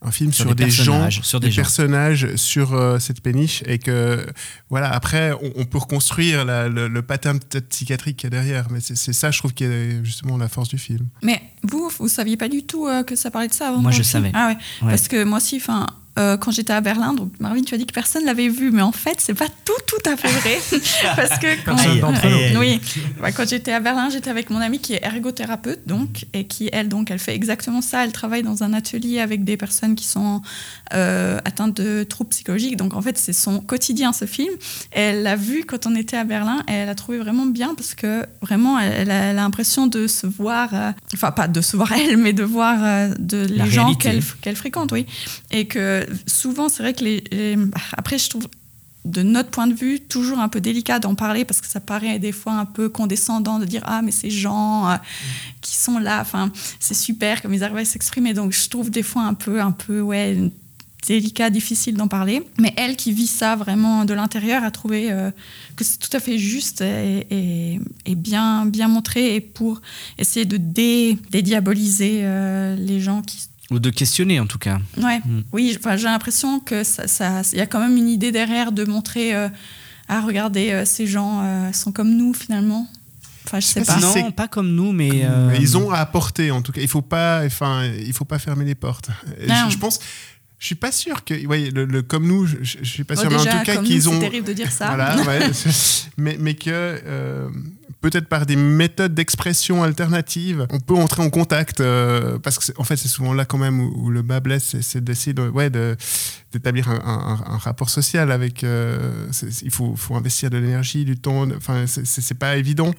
[0.02, 4.26] un film sur, des, gens, sur des, personnages, sur euh, cette péniche, et que
[4.70, 9.14] voilà, après, on, peut reconstruire le, le, pattern psychiatrique qu'il y a derrière, mais c'est
[9.14, 11.08] ça, je trouve, qui est justement la force du film.
[11.22, 13.92] Mais vous, vous saviez pas du tout euh, que ça parlait de ça avant Moi,
[13.92, 14.32] je savais.
[14.34, 14.58] Ah ouais.
[14.90, 15.88] Parce que moi aussi, enfin,
[16.20, 18.84] euh, quand j'étais à Berlin, donc Marvin, tu as dit que personne l'avait vu, mais
[18.84, 20.60] en fait, c'est pas tout tout à fait vrai,
[21.16, 21.76] parce que quand,
[22.60, 22.80] oui,
[23.36, 26.88] quand j'étais à Berlin, j'étais avec mon amie qui est ergothérapeute, donc et qui elle
[26.88, 28.04] donc elle fait exactement ça.
[28.04, 30.42] Elle travaille dans un atelier avec des personnes qui sont
[30.94, 32.78] euh, atteintes de troubles psychologiques.
[32.78, 34.54] Donc en fait, c'est son quotidien ce film.
[34.92, 37.96] elle l'a vu quand on était à Berlin et elle a trouvé vraiment bien parce
[37.96, 42.18] que vraiment, elle, a l'impression de se voir, euh, enfin pas de se voir elle,
[42.18, 45.08] mais de voir de les gens qu'elle qu'elle fréquente, oui,
[45.50, 47.24] et que souvent, c'est vrai que les,
[47.98, 48.48] Après, je trouve
[49.06, 52.20] de notre point de vue, toujours un peu délicat d'en parler parce que ça paraît
[52.20, 54.96] des fois un peu condescendant de dire ah mais ces gens euh,
[55.60, 58.34] qui sont là, enfin c'est super comme ils arrivent à s'exprimer.
[58.34, 60.38] Donc je trouve des fois un peu un peu ouais
[61.06, 62.44] délicat, difficile d'en parler.
[62.62, 65.32] Mais elle qui vit ça vraiment de l'intérieur a trouvé euh,
[65.76, 69.82] que c'est tout à fait juste et, et- et bien, bien montré et pour
[70.18, 73.38] essayer de dé- dédiaboliser euh, les gens qui
[73.74, 74.80] Ou de questionner en tout cas.
[74.98, 75.42] Ouais, Mm.
[75.52, 78.72] oui, enfin, j'ai l'impression que ça, ça- il y a quand même une idée derrière
[78.72, 79.50] de montrer, euh,
[80.08, 82.88] ah regardez, euh, ces gens euh, sont comme nous finalement.
[83.46, 83.96] Enfin, je sais sais pas.
[84.00, 85.24] pas si non, pas comme nous, mais.
[85.26, 86.82] euh, ils ont à apporter en tout cas.
[86.82, 89.10] Il faut pas, enfin, il faut pas fermer les portes.
[89.40, 90.00] Je, je pense,
[90.60, 93.22] je suis pas sûr que, ouais, le, le comme nous, je, je- suis pas Bon,
[93.22, 94.14] sûr, mais en tout cas qu'ils ont.
[94.14, 94.88] c'est terrible de dire ça.
[94.88, 97.50] Voilà, ouais, c'est- mais, mais que euh,
[98.04, 102.98] peut-être par des méthodes d'expression alternatives, on peut entrer en contact euh, parce que fait
[102.98, 105.70] c'est souvent là quand même où, le bas blesse, c'est- d'essayer de, ouais,
[106.52, 108.64] d'établir un, rapport social avec.
[108.66, 109.28] euh,
[109.62, 111.48] il faut, faut investir de l'énergie, du temps.
[111.56, 112.94] Enfin, c'est- pas évident.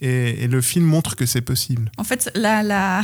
[0.00, 1.90] Et, le film montre que c'est possible.
[1.98, 3.02] En fait, là,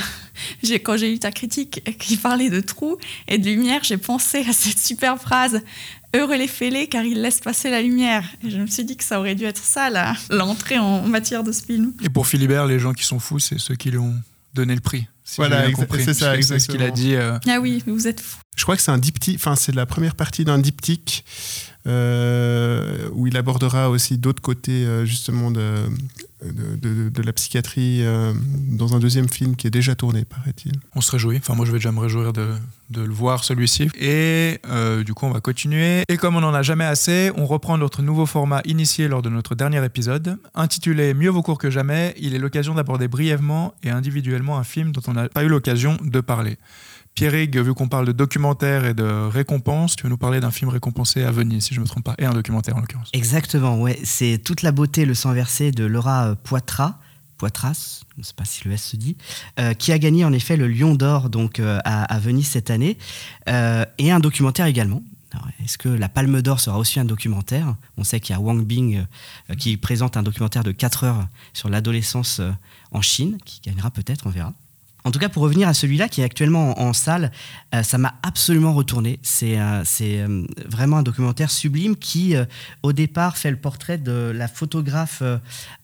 [0.84, 2.96] quand j'ai lu ta critique qui parlait de trous
[3.28, 5.60] et de lumière, j'ai pensé à cette super phrase
[6.14, 8.24] Heureux les fêlés car ils laissent passer la lumière.
[8.44, 11.42] Et je me suis dit que ça aurait dû être ça, là, l'entrée en matière
[11.42, 11.92] de ce film.
[12.02, 14.14] Et pour Philibert, les gens qui sont fous, c'est ceux qui lui ont
[14.54, 15.08] donné le prix.
[15.24, 15.66] si Voilà,
[15.98, 17.16] c'est ça, C'est ce qu'il a dit.
[17.16, 18.38] euh, Ah oui, mais vous êtes fous.
[18.56, 21.24] Je crois que c'est un diptyque, enfin c'est la première partie d'un diptyque
[21.88, 25.74] euh, où il abordera aussi d'autres côtés euh, justement de,
[26.52, 28.32] de, la psychiatrie euh,
[28.68, 30.72] dans un deuxième film qui est déjà tourné, paraît-il.
[30.94, 31.38] on se réjouit.
[31.38, 32.48] Enfin, moi, je vais déjà me réjouir de,
[32.90, 33.88] de le voir, celui-ci.
[33.98, 36.02] Et euh, du coup, on va continuer.
[36.08, 39.28] Et comme on n'en a jamais assez, on reprend notre nouveau format initié lors de
[39.28, 40.38] notre dernier épisode.
[40.54, 44.92] Intitulé Mieux vaut court que jamais, il est l'occasion d'aborder brièvement et individuellement un film
[44.92, 46.58] dont on n'a pas eu l'occasion de parler.
[47.14, 50.68] Pierrick, vu qu'on parle de documentaire et de récompense, tu veux nous parler d'un film
[50.68, 53.08] récompensé à Venise, si je ne me trompe pas, et un documentaire en l'occurrence.
[53.12, 54.00] Exactement, ouais.
[54.02, 56.98] C'est toute la beauté, le sang versé de Laura euh, Poitras.
[57.38, 59.16] Poitras, je ne pas si le S se dit,
[59.60, 62.98] euh, qui a gagné en effet le Lion d'Or donc euh, à, Venise cette année,
[63.46, 65.02] et un documentaire également.
[65.62, 67.74] Est-ce que la Palme d'Or sera aussi un documentaire?
[67.96, 69.04] On sait qu'il y a Wang Bing
[69.58, 72.40] qui présente un documentaire de 4 heures sur l'adolescence
[72.92, 74.52] en Chine, qui gagnera peut-être, on verra.
[75.06, 77.30] En tout cas, pour revenir à celui-là qui est actuellement en, salle,
[77.74, 79.18] euh, ça m'a absolument retourné.
[79.22, 82.34] C'est euh, euh, vraiment un documentaire sublime qui,
[82.82, 85.22] au départ, fait le portrait de la photographe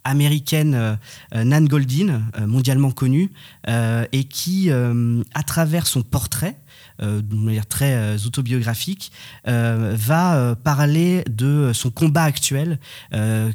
[0.05, 0.99] américaine
[1.35, 3.31] Nan Goldin, mondialement connue,
[3.69, 6.57] et qui, à travers son portrait,
[7.03, 9.13] euh, d'une manière très euh, autobiographique,
[9.49, 12.79] euh, va parler de son combat actuel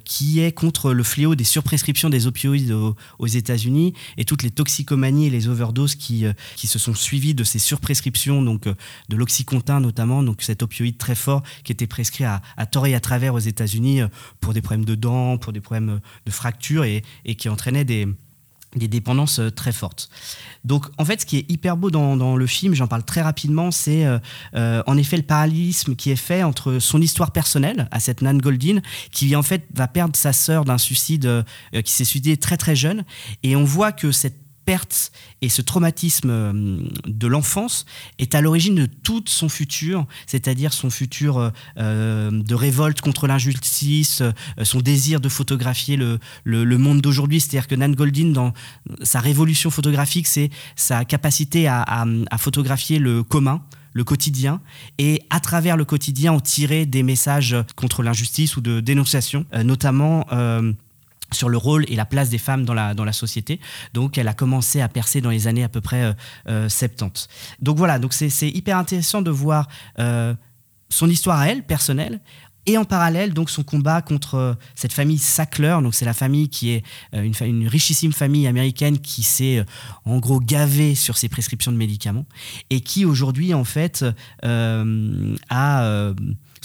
[0.04, 5.28] qui est contre le fléau des surprescriptions des opioïdes aux, États-Unis et toutes les toxicomanies
[5.28, 6.26] et les overdoses qui,
[6.56, 11.16] qui se sont suivies de ces surprescriptions, donc de l'oxycontin notamment, donc cet opioïde très
[11.16, 14.02] fort qui était prescrit à, à tort et à travers aux États-Unis
[14.40, 18.08] pour des problèmes de dents, pour des problèmes de fractures et, et qui entraînait des
[18.76, 20.10] des dépendances euh, très fortes.
[20.64, 23.72] Donc en fait, ce qui est hyper beau dans, le film, j'en parle très rapidement,
[23.72, 24.20] c'est euh,
[24.56, 28.40] euh, en effet le parallélisme qui est fait entre son histoire personnelle à cette Nan
[28.40, 28.80] Goldin,
[29.12, 33.04] qui en fait va perdre sa sœur d'un suicide qui s'est suicidé très très jeune,
[33.44, 35.12] et on voit que cette perte
[35.42, 37.86] et ce traumatisme euh, de l'enfance
[38.20, 43.28] est à l'origine de tout son futur, c'est-à-dire son futur euh, euh, de révolte contre
[43.28, 44.24] l'injustice,
[44.64, 47.40] son désir de photographier le, le, monde d'aujourd'hui.
[47.40, 48.54] C'est-à-dire que Nan Goldin, dans
[49.04, 53.62] sa révolution photographique, c'est sa capacité à, à, photographier le commun,
[53.94, 54.62] le quotidien,
[54.98, 60.26] et à travers le quotidien, en tirer des messages contre l'injustice ou de dénonciation, notamment...
[61.32, 63.60] sur le rôle et la place des femmes dans la, dans la société.
[63.94, 66.14] Donc, elle a commencé à percer dans les années à peu près euh,
[66.50, 67.28] euh, 70.
[67.62, 69.68] Donc voilà, donc c'est hyper intéressant de voir
[70.00, 70.34] euh,
[70.90, 72.20] son histoire à elle, personnelle,
[72.66, 75.78] et en parallèle, donc son combat contre euh, cette famille Sackler.
[75.84, 79.66] Donc c'est la famille qui est euh, une, une richissime famille américaine qui s'est euh,
[80.06, 82.26] en gros gavée sur ses prescriptions de médicaments
[82.70, 84.04] et qui aujourd'hui en fait
[84.44, 86.14] euh, a euh,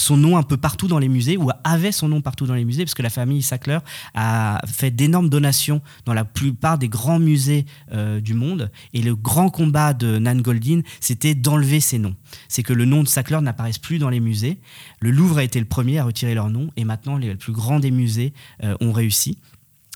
[0.01, 2.64] son nom un peu partout dans les musées ou avait son nom partout dans les
[2.64, 3.78] musées parce que la famille Sackler
[4.14, 8.70] a fait d'énormes donations dans la plupart des grands musées euh, du monde.
[8.94, 12.16] Et le grand combat de Nan Goldin c'était d'enlever ces noms.
[12.48, 14.59] C'est que le nom de Sackler n'apparaisse plus dans les musées.
[15.01, 17.80] Le Louvre a été le premier à retirer leur nom et maintenant les plus grands
[17.80, 18.32] des musées
[18.64, 19.38] euh, ont réussi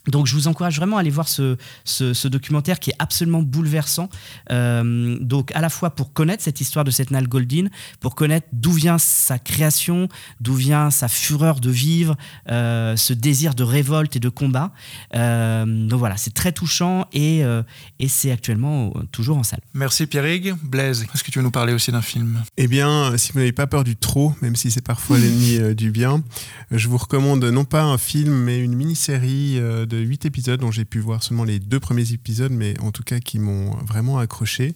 [0.09, 3.43] donc je vous encourage vraiment à aller voir ce, ce, ce documentaire qui est absolument
[3.43, 4.09] bouleversant.
[4.51, 7.69] Euh, donc à la fois pour connaître cette histoire de cette Nal Goldin,
[8.01, 10.09] pour connaître d'où vient sa création,
[10.41, 12.17] d'où vient sa fureur de vivre,
[12.51, 14.73] euh, ce désir de révolte et de combat.
[15.15, 17.63] Euh, donc voilà, c'est très touchant et, euh,
[17.99, 19.61] et c'est actuellement toujours en salle.
[19.73, 20.53] Merci Pierrick.
[20.63, 22.43] Blaise, est-ce que tu veux nous parler aussi d'un film?
[22.57, 25.91] Eh bien, si vous n'avez pas peur du trop, même si c'est parfois l'ennemi du
[25.91, 26.23] bien,
[26.71, 30.61] je vous recommande non pas un film, mais une mini-série euh, de de 8 épisodes
[30.61, 33.71] dont j'ai pu voir seulement les deux premiers épisodes, mais en tout cas qui m'ont
[33.87, 34.75] vraiment accroché.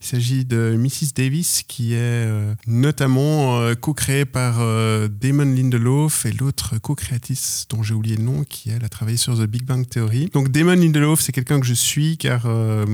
[0.00, 1.12] Il s'agit de Mrs.
[1.14, 7.82] Davis, qui est euh, notamment euh, co-créée par euh, Damon Lindelof et l'autre co-créatrice dont
[7.82, 10.30] j'ai oublié le nom, qui elle a travaillé sur The Big Bang Theory.
[10.32, 12.84] Donc Damon Lindelof, c'est quelqu'un que je suis car euh,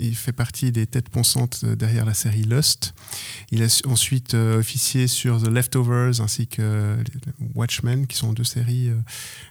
[0.00, 2.94] il fait partie des têtes pensantes derrière la série Lost.
[3.50, 6.96] Il a su- ensuite officié sur The Leftovers ainsi que
[7.54, 8.90] Watchmen, qui sont deux séries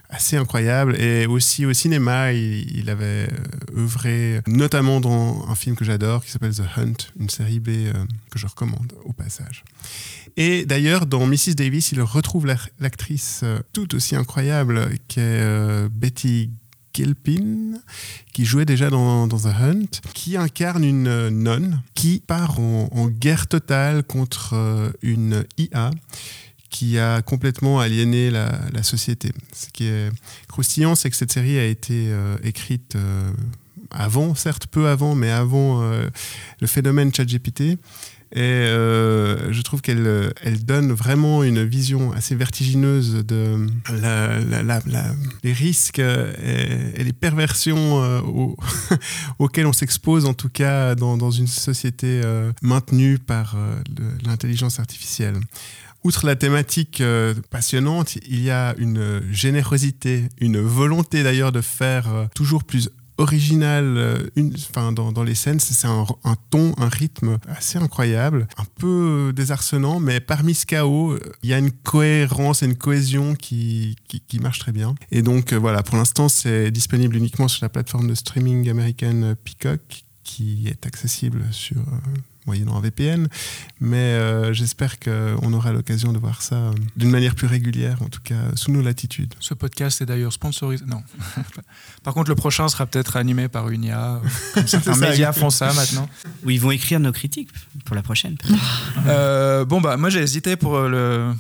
[0.09, 0.99] assez incroyables.
[0.99, 6.31] Et aussi au cinéma, il, avait euh, œuvré notamment dans un film que j'adore qui
[6.31, 7.93] s'appelle The Hunt, une série B euh,
[8.31, 9.63] que je recommande au passage.
[10.35, 11.55] Et d'ailleurs, dans Mrs.
[11.55, 16.49] Davis, il retrouve la- l'actrice euh, tout aussi incroyable qui est euh, Betty
[16.93, 17.79] Gilpin,
[18.33, 24.03] qui jouait déjà dans, The Hunt, qui incarne une nonne qui part en, guerre totale
[24.03, 25.91] contre une IA
[26.69, 29.31] qui a complètement aliéné la, société.
[29.53, 30.09] Ce qui est
[30.47, 33.31] croustillant, c'est que cette série a été euh, écrite euh,
[33.91, 36.07] avant, certes peu avant, mais avant euh,
[36.61, 37.77] le phénomène ChatGPT.
[38.31, 43.65] Et je trouve qu'elle elle donne vraiment une vision assez vertigineuse de
[45.43, 48.55] risques et, et les perversions euh, au-
[49.39, 52.21] auxquelles on s'expose, en tout cas dans, une société
[52.61, 53.57] maintenue par
[54.23, 55.39] l'intelligence artificielle.
[56.03, 62.13] Outre la thématique euh, passionnante, il y a une générosité, une volonté d'ailleurs de faire
[62.13, 62.89] euh, toujours plus
[63.19, 64.29] original euh,
[64.69, 65.59] enfin, dans, les scènes.
[65.59, 66.05] C'est un,
[66.49, 71.49] ton, un rythme assez incroyable, un peu euh, désarçonnant, mais parmi ce chaos, euh, il
[71.49, 74.95] y a une cohérence et une cohésion qui, qui, qui marche très bien.
[75.11, 79.35] Et donc euh, voilà, pour l'instant, c'est disponible uniquement sur la plateforme de streaming américaine
[79.43, 82.19] Peacock, qui est accessible sur euh,
[82.49, 83.27] moyennant un VPN.
[83.79, 88.09] Mais euh, j'espère qu'on aura l'occasion de voir ça euh, d'une manière plus régulière, en
[88.09, 89.33] tout cas sous nos latitudes.
[89.39, 90.83] Ce podcast est d'ailleurs sponsorisé.
[90.87, 91.03] Non.
[92.03, 94.15] Par contre, le prochain sera peut-être animé par une IA.
[94.15, 94.19] euh,
[94.55, 96.09] Comme certains médias font ça maintenant.
[96.43, 97.49] Ou ils vont écrire nos critiques
[97.85, 98.35] pour la prochaine.
[99.05, 101.33] Euh, bon, bah, moi j'ai hésité pour euh, le.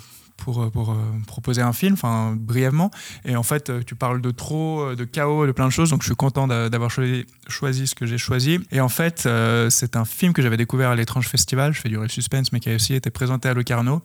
[0.43, 0.95] Pour, euh, pour euh,
[1.27, 2.91] proposer un film, enfin brièvement.
[3.25, 6.01] Et en fait, euh, tu parles de trop, de chaos, de plein de choses, donc
[6.01, 8.59] je suis content d'a- d'avoir choisi, choisi ce que j'ai choisi.
[8.71, 9.27] Et en fait,
[9.69, 12.59] c'est un film que j'avais découvert à l'étrange festival, je fais durer le suspense, mais
[12.59, 14.01] qui a aussi été présenté à Locarno.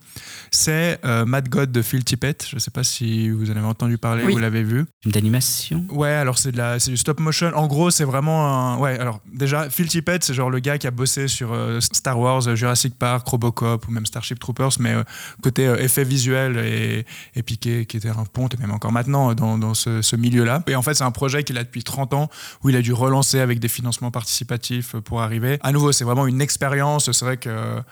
[0.50, 2.46] C'est Mad God de Phil Tippett.
[2.48, 4.32] Je ne sais pas si vous en avez entendu parler, Oui.
[4.32, 4.84] vous l'avez vu.
[5.02, 5.86] Film d'animation?
[5.90, 6.52] Ouais, alors c'est
[6.88, 7.52] du stop motion.
[7.54, 8.78] En gros, c'est vraiment un.
[8.78, 12.54] Ouais, alors déjà, Phil Tippett, c'est genre le gars qui a bossé sur Star Wars,
[12.56, 14.94] Jurassic Park, Robocop ou même Starship Troopers, mais
[15.42, 17.04] côté effet et,
[17.42, 20.62] piqué, qui était un pont, et même encore maintenant dans, ce, ce milieu-là.
[20.66, 22.30] Et en fait, c'est un projet qu'il a depuis 30 ans
[22.62, 25.58] où il a dû relancer avec des financements participatifs pour arriver.
[25.62, 27.10] À nouveau, c'est vraiment une expérience.
[27.10, 27.82] C'est vrai que.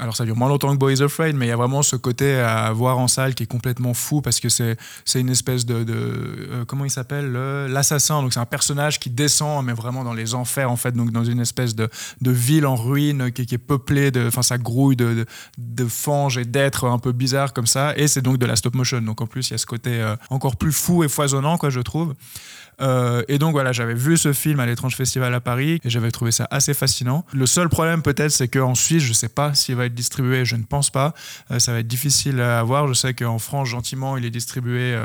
[0.00, 2.36] Alors ça dure moins longtemps que Boys Afraid, mais il y a vraiment ce côté
[2.36, 4.76] à voir en salle qui est complètement fou parce que c'est
[5.14, 8.22] une espèce de, euh, comment il s'appelle le- l'assassin.
[8.22, 11.24] Donc c'est un personnage qui descend mais vraiment dans les enfers en fait, donc dans
[11.24, 11.90] une espèce de,
[12.22, 15.26] de ville en ruine qui, est peuplée de, enfin ça grouille de, de,
[15.58, 17.92] de fanges et d'êtres un peu bizarres comme ça.
[17.98, 19.02] Et c'est donc de la stop motion.
[19.02, 21.68] Donc en plus il y a ce côté euh, encore plus fou et foisonnant quoi
[21.68, 22.14] je trouve.
[22.80, 26.10] Euh, et donc voilà, j'avais vu ce film à l'étrange festival à Paris et j'avais
[26.10, 27.24] trouvé ça assez fascinant.
[27.32, 30.56] Le seul problème peut-être, c'est qu'en Suisse, je sais pas s'il va être distribué, je
[30.56, 31.14] ne pense pas.
[31.50, 32.88] Euh, ça va être difficile à avoir.
[32.88, 34.98] Je sais qu'en France, gentiment, il est distribué.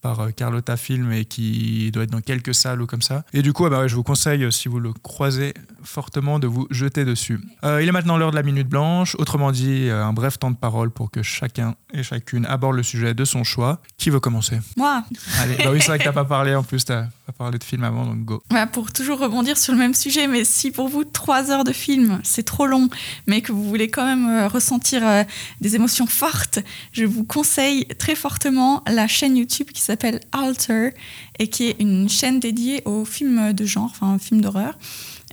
[0.00, 3.24] Par euh, Carlotta Film et qui doit être dans quelques salles ou comme ça.
[3.32, 6.38] Et du coup, ah bah ouais, je vous conseille, euh, si vous le croisez fortement,
[6.38, 7.40] de vous jeter dessus.
[7.64, 10.56] Euh, il est maintenant l'heure de la Minute Blanche, autrement dit, un bref temps de
[10.56, 13.80] parole pour que chacun et chacune aborde le sujet de son choix.
[13.96, 14.58] Qui veut commencer?
[14.76, 15.04] Moi,
[15.40, 17.64] Allez, bah oui, c'est vrai que t'as pas parlé en plus, t'as pas parlé de
[17.64, 18.42] film avant, donc go.
[18.48, 21.74] Voilà, pour toujours rebondir sur le même sujet, mais si pour vous trois heures de
[21.74, 22.88] film c'est trop long,
[23.26, 25.24] mais que vous voulez quand même euh, ressentir euh,
[25.60, 26.60] des émotions fortes,
[26.92, 30.94] je vous conseille très fortement la chaîne YouTube qui s'appelle Alter
[31.38, 34.78] et qui est une chaîne dédiée aux films de genre, enfin films d'horreur,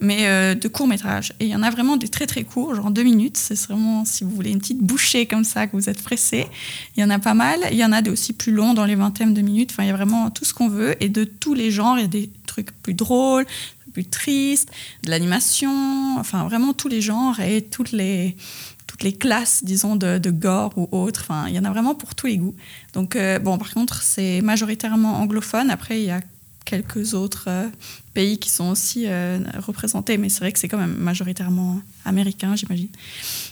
[0.01, 1.33] mais euh, de court métrage.
[1.39, 3.37] Et il y en a vraiment des très très courts, genre deux minutes.
[3.37, 6.47] C'est vraiment si vous voulez une petite bouchée comme ça, que vous êtes pressé.
[6.95, 7.59] Il y en a pas mal.
[7.71, 9.71] Il y en a des aussi plus longs dans les vingtaines de minutes.
[9.71, 11.97] Enfin, il y a vraiment tout ce qu'on veut et de tous les genres.
[11.97, 13.45] Il y a des trucs plus drôles,
[13.93, 14.69] plus tristes,
[15.03, 18.35] de l'animation, enfin vraiment tous les genres et toutes les
[18.87, 21.21] toutes les classes, disons, de, gore ou autres.
[21.23, 22.55] Enfin, il y en a vraiment pour tous les goûts.
[22.93, 25.69] Donc, euh, bon, par contre, c'est majoritairement anglophone.
[25.69, 26.21] Après, il y a
[26.65, 27.67] quelques autres euh,
[28.13, 32.55] pays qui sont aussi euh, représentés, mais c'est vrai que c'est quand même majoritairement américain,
[32.55, 32.87] j'imagine.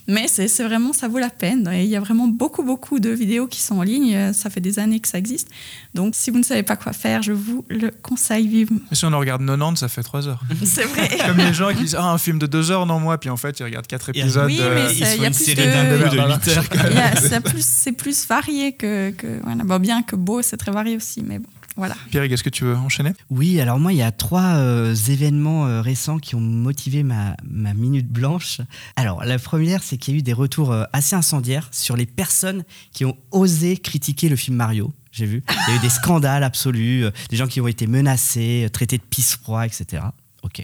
[0.07, 1.69] Mais c'est vraiment, ça vaut la peine.
[1.73, 4.15] Et il y a vraiment beaucoup, beaucoup de vidéos qui sont en ligne.
[4.15, 5.47] Euh, Ça fait des années que ça existe.
[5.93, 8.79] Donc, si vous ne savez pas quoi faire, je vous le conseille vivement.
[8.89, 10.41] Mais si on en regarde 90, ça fait 3 heures.
[10.65, 11.09] C'est vrai.
[11.27, 13.37] Comme les gens qui disent Ah, un film de 2 heures, non, moi, puis en
[13.37, 14.45] fait, ils regardent 4 épisodes.
[14.47, 17.17] Oui, de- mais il y a plus de- de 8 heures.
[17.21, 19.63] C'est plus, c'est plus varié que, que voilà.
[19.63, 21.49] Bon, bien que beau, c'est très varié aussi, mais bon.
[21.75, 21.95] Voilà.
[22.09, 23.13] Pierre, est-ce que tu veux enchaîner?
[23.29, 27.35] Oui, alors moi, il y a trois euh, événements euh, récents qui ont motivé ma,
[27.43, 28.61] ma minute blanche.
[28.95, 32.05] Alors, la première, c'est qu'il y a eu des retours euh, assez incendiaires sur les
[32.05, 34.93] personnes qui ont osé critiquer le film Mario.
[35.11, 35.43] J'ai vu.
[35.67, 38.97] Il y a eu des scandales absolus, euh, des gens qui ont été menacés, traités
[38.97, 40.03] de pisse froid, etc.
[40.41, 40.63] Ok.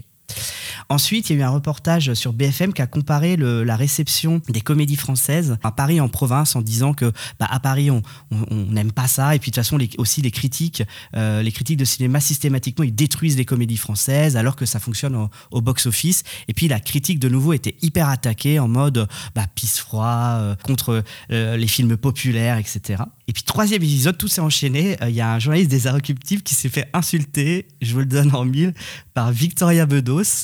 [0.88, 4.60] Ensuite, il y a eu un reportage sur BFM qui a comparé la réception des
[4.60, 8.02] comédies françaises à Paris en province en disant que bah, à Paris on
[8.50, 10.82] n'aime pas ça et puis de toute façon aussi les critiques,
[11.16, 15.28] euh, les critiques de cinéma systématiquement ils détruisent les comédies françaises alors que ça fonctionne
[15.50, 19.78] au, box-office et puis la critique de nouveau était hyper attaquée en mode bah, pisse
[19.78, 23.02] froid euh, contre euh, les films populaires etc.
[23.30, 24.96] Et puis troisième épisode, tout s'est enchaîné.
[25.06, 28.34] Il y a un journaliste des Inrecuptibles qui s'est fait insulter, je vous le donne
[28.34, 28.74] en mille,
[29.14, 29.86] par Victoria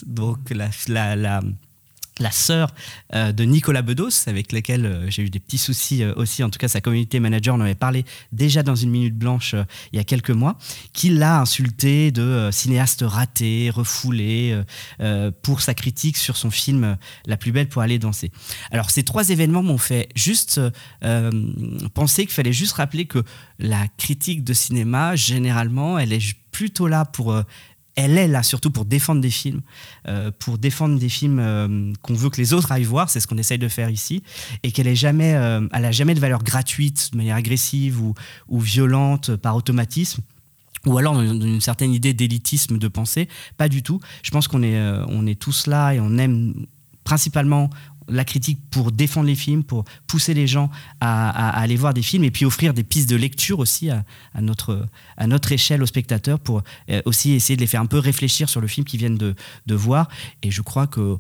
[0.07, 2.73] Donc la, la, sœur
[3.15, 6.43] euh, de Nicolas Bedos, avec laquelle euh, j'ai eu des petits soucis euh, aussi.
[6.43, 9.55] En tout cas, sa community manager en avait parlé déjà dans une minute blanche
[9.93, 10.57] il y a quelques mois,
[10.95, 14.63] qui l'a insulté de cinéaste raté, refoulé,
[15.43, 16.97] pour sa critique sur son film
[17.27, 18.31] La plus belle pour aller danser.
[18.71, 20.61] Alors, ces trois événements m'ont fait juste
[21.95, 23.23] penser qu'il fallait juste rappeler que
[23.59, 27.35] la critique de cinéma, généralement, elle est plutôt là pour.
[27.97, 29.63] Elle est là surtout pour défendre des films,
[30.07, 33.27] euh, pour défendre des films euh, qu'on veut que les autres aillent voir, c'est ce
[33.27, 34.23] qu'on essaye de faire ici,
[34.63, 38.15] et qu'elle est jamais, euh, jamais de valeur gratuite, de manière agressive ou,
[38.49, 40.23] ou violente par automatisme
[40.85, 43.99] ou alors dans une, certaine idée d'élitisme de pensée, pas du tout.
[44.23, 46.55] Je pense qu'on est, on est tous là et on aime
[47.03, 47.71] principalement
[48.09, 52.25] la critique pour défendre les films, pour pousser les gens à, aller voir des films
[52.25, 54.05] et puis offrir des pistes de lecture aussi à,
[54.41, 54.87] notre,
[55.17, 58.49] à notre échelle aux spectateurs pour euh, aussi essayer de les faire un peu réfléchir
[58.49, 59.35] sur le film qu'ils viennent de,
[59.75, 60.09] voir.
[60.43, 61.19] Et je crois que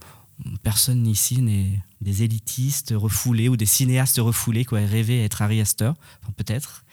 [0.62, 5.60] personne ici n'est des élitistes refoulés ou des cinéastes refoulés qui auraient rêvé être Harry
[5.60, 5.94] Astor.
[6.22, 6.84] Enfin, peut-être.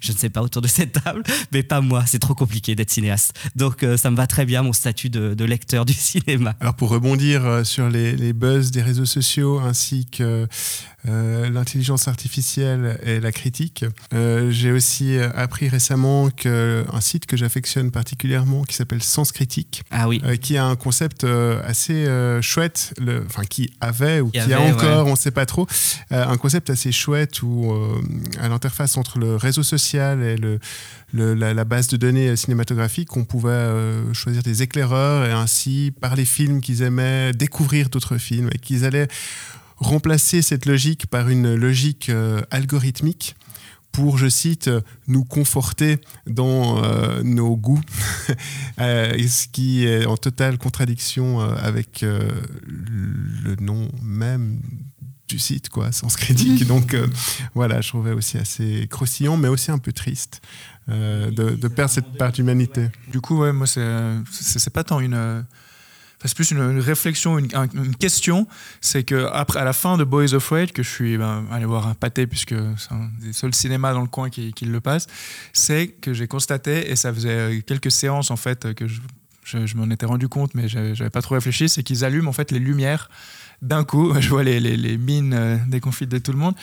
[0.00, 1.22] Je ne sais pas autour de cette table,
[1.52, 2.04] mais pas moi.
[2.06, 3.38] C'est trop compliqué d'être cinéaste.
[3.56, 6.54] Donc euh, ça me va très bien mon statut de, lecteur du cinéma.
[6.60, 10.46] Alors pour rebondir euh, sur les buzz des réseaux sociaux ainsi que
[11.08, 13.84] euh, l'intelligence artificielle et la critique,
[14.14, 20.08] euh, j'ai aussi appris récemment qu'un site que j'affectionne particulièrement qui s'appelle Sens Critique, Ah
[20.08, 20.20] oui.
[20.24, 21.24] euh, qui a un concept
[21.64, 22.06] assez
[22.40, 22.94] chouette,
[23.26, 25.10] enfin qui avait ou Qui qui, a encore, ouais.
[25.10, 25.66] on ne sait pas trop,
[26.10, 27.72] un concept assez chouette où
[28.40, 30.58] à l'interface entre le réseau social et le,
[31.12, 35.92] le- la, la base de données cinématographique, on pouvait euh, choisir des éclaireurs et ainsi,
[36.00, 39.08] par les films qu'ils aimaient, découvrir d'autres films et qu'ils allaient
[39.82, 43.36] remplacer cette logique par une logique euh, algorithmique
[43.90, 47.82] pour, je cite, euh, nous conforter dans euh, nos goûts,
[48.78, 52.30] ce qui est en totale contradiction avec euh,
[52.64, 54.60] le nom même
[55.32, 56.66] du site, quoi, Sens Critique.
[56.66, 57.06] Donc euh,
[57.54, 60.42] voilà, je trouvais aussi assez croustillant, mais aussi un peu triste
[60.88, 62.88] euh, de, de perdre cette part d'humanité.
[63.10, 65.44] Du coup, ouais, moi, c'est pas tant une.
[66.24, 68.46] C'est plus une, réflexion, une, un- une question.
[68.80, 71.86] C'est que après, à la fin de Boys Afraid, que je suis ben, allé voir
[71.88, 75.06] un pâté puisque c'est un des seuls cinémas dans le coin qui, le passe,
[75.52, 79.00] c'est que j'ai constaté et ça faisait euh, quelques séances en fait que je,
[79.44, 82.32] je, je m'en étais rendu compte, mais j'avais pas trop réfléchi, c'est qu'ils allument en
[82.32, 83.10] fait les lumières
[83.62, 84.12] d'un coup.
[84.20, 86.54] Je vois les, les, les mines euh, déconfitées de tout le monde.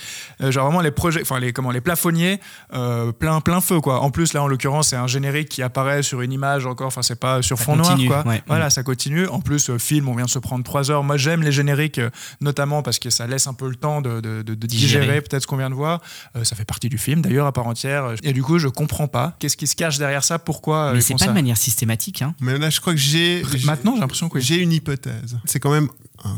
[0.41, 2.39] Euh, genre vraiment les projets, enfin les comment les plafonniers
[2.73, 4.01] euh, plein plein feu quoi.
[4.01, 6.87] En plus là en l'occurrence c'est un générique qui apparaît sur une image encore.
[6.87, 8.31] Enfin c'est pas sur Ça fond continue, noir quoi.
[8.33, 8.43] ouais.
[8.47, 9.27] Voilà ça continue.
[9.27, 11.03] En plus euh, film on vient de se prendre trois heures.
[11.03, 12.09] Moi j'aime les génériques euh,
[12.41, 15.21] notamment parce que ça laisse un peu le temps de, de, de- de digérer, Digérer.
[15.21, 16.01] peut-être ce qu'on vient de voir.
[16.35, 18.13] Euh, ça fait partie du film d'ailleurs à part entière.
[18.23, 20.37] Et du coup je comprends pas qu'est-ce qui se cache derrière ça.
[20.39, 22.21] Pourquoi euh, Mais c'est pas ça de manière systématique.
[22.21, 22.35] Hein.
[22.41, 23.43] Mais là, je crois que j'ai.
[23.55, 24.43] j'ai- Maintenant j'ai l'impression que oui.
[24.43, 25.37] J'ai une hypothèse.
[25.45, 25.87] C'est quand même,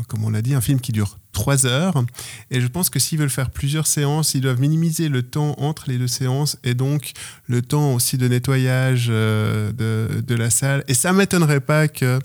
[0.08, 2.04] comme on l'a dit, un film qui dure trois heures.
[2.50, 5.84] Et je pense que s'ils veulent faire plusieurs séances, ils doivent minimiser le temps entre
[5.88, 7.12] les deux séances et donc
[7.46, 10.84] le temps aussi de nettoyage euh, de, de la salle.
[10.88, 12.18] Et ça m'étonnerait pas que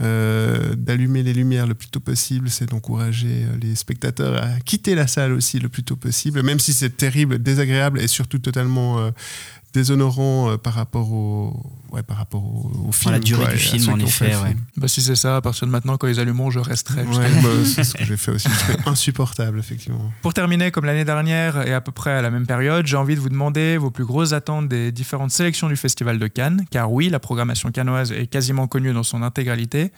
[0.00, 4.94] euh, d'allumer les lumières le plus tôt possible, c'est d'encourager euh, les spectateurs à quitter
[4.94, 8.98] la salle aussi le plus tôt possible, même si c'est terrible, désagréable et surtout totalement
[8.98, 9.10] euh,
[9.72, 13.12] déshonorant euh, par rapport au, ouais, par rapport au, au film.
[13.12, 14.56] la durée quoi, du film, en effet, ouais.
[14.76, 17.02] Bah, si c'est ça, à partir de maintenant, quand ils allumeront, je resterai.
[17.02, 18.39] Ouais, bah, c'est ce que j'ai fait aussi.
[18.40, 20.12] C'était insupportable, effectivement.
[20.22, 23.14] Pour terminer, comme l'année dernière et à peu près à la même période, j'ai envie
[23.14, 26.92] de vous demander vos plus grosses attentes des différentes sélections du Festival de Cannes, car
[26.92, 29.92] oui, la programmation cannoise est quasiment connue dans son intégralité.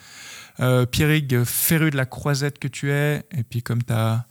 [0.60, 4.26] Euh, Pierrig, féru de la croisette que tu es, et puis comme tu as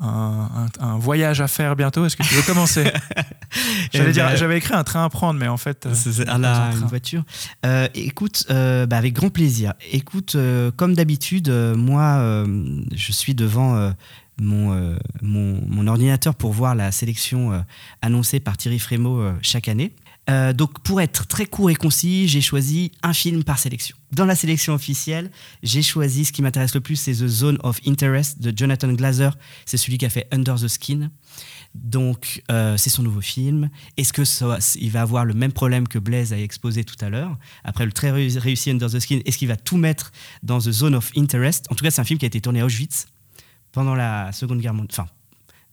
[0.00, 0.48] un,
[0.80, 2.84] un- un voyage à faire bientôt, est-ce que tu veux commencer
[3.92, 6.24] J'allais Eh dire, ben, j'avais écrit un train à prendre, mais en fait, euh, C'est-
[6.28, 6.86] ah un une train.
[6.86, 7.22] voiture.
[7.66, 9.74] Euh, écoute, euh, bah, avec grand plaisir.
[9.92, 12.44] Écoute, euh, comme d'habitude, moi,
[12.94, 13.92] je suis devant
[14.40, 17.64] mon, mon, mon ordinateur pour voir la sélection
[18.02, 19.94] annoncée par Thierry Frémaux chaque année.
[20.30, 23.96] Euh, donc pour être très court et concis, j'ai choisi un film par sélection.
[24.12, 25.30] Dans la sélection officielle,
[25.62, 29.36] j'ai choisi ce qui m'intéresse le plus, c'est The Zone of Interest de Jonathan Glazer.
[29.66, 31.10] C'est celui qui a fait Under the Skin.
[31.74, 33.70] Donc, euh, c'est son nouveau film.
[33.96, 34.22] Est-ce que
[34.78, 37.38] il va avoir le même problème que Blaise a exposé tout à l'heure?
[37.64, 40.12] Après le très réussi Under the Skin, est-ce qu'il va tout mettre
[40.42, 41.66] dans The Zone of Interest?
[41.70, 43.06] En tout cas, c'est un film qui a été tourné à Auschwitz
[43.72, 45.06] pendant la Seconde Guerre mondiale.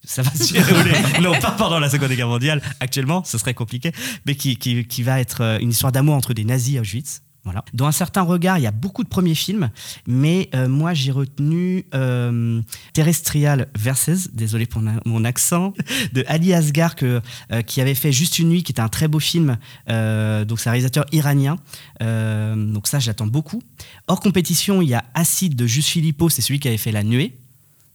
[0.08, 3.92] Ça va se non pas pendant la Seconde Guerre mondiale, actuellement, ce serait compliqué,
[4.26, 7.22] mais qui, qui, qui va être euh, une histoire d'amour entre des nazis à Auschwitz.
[7.48, 7.64] Voilà.
[7.74, 9.70] Dans un certain regard, il y a beaucoup de premiers films,
[10.06, 15.72] mais euh, moi j'ai retenu euh, Terrestrial Verses, désolé pour mon accent,
[16.12, 17.22] de Ali Asghar que,
[17.54, 19.58] euh, qui avait fait Juste une nuit, qui était un très beau film.
[19.88, 21.56] donc c'est un réalisateur iranien.
[22.02, 23.62] donc ça j'attends beaucoup.
[24.08, 27.04] Hors compétition, il y a Acide de Juste Philippot, c'est celui qui avait fait La
[27.04, 27.38] Nuée.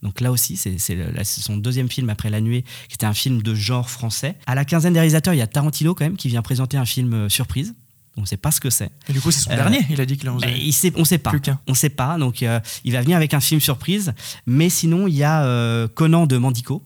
[0.02, 0.76] Donc là aussi, c'est
[1.24, 4.36] son deuxième film après La Nuée, qui était un film de genre français.
[4.46, 6.84] À la quinzaine des réalisateurs, il y a Tarantino quand même, qui vient présenter un
[6.84, 7.74] film surprise.
[8.16, 8.90] On ne sait pas ce que c'est.
[9.08, 9.86] Et du coup, c'est son dernier.
[9.88, 10.58] Il a dit qu'il en faisait.
[10.58, 11.32] il sait, on ne sait pas.
[11.66, 12.18] On ne sait pas.
[12.18, 14.12] Donc, euh, il va venir avec un film surprise.
[14.46, 16.82] Mais sinon, il y a euh, Conan de Mandico.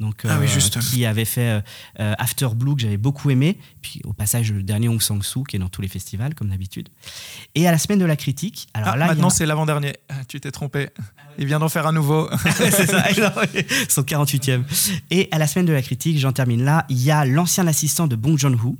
[0.00, 0.80] Donc, ah oui, juste.
[0.80, 1.62] qui avait fait
[1.96, 3.58] After Blue que j'avais beaucoup aimé.
[3.82, 6.88] Puis au passage le dernier Hong Sang-soo qui est dans tous les festivals comme d'habitude.
[7.54, 8.68] Et à la semaine de la critique.
[8.74, 9.94] Alors ah, là, maintenant c'est l'avant-dernier.
[10.08, 10.88] Ah, tu t'es trompé.
[11.38, 12.28] Il vient d'en faire un nouveau.
[12.56, 13.04] c'est ça.
[13.88, 14.62] Son 48e.
[15.10, 16.86] Et à la semaine de la critique, j'en termine là.
[16.88, 18.76] Il y a l'ancien assistant de Bong Joon-ho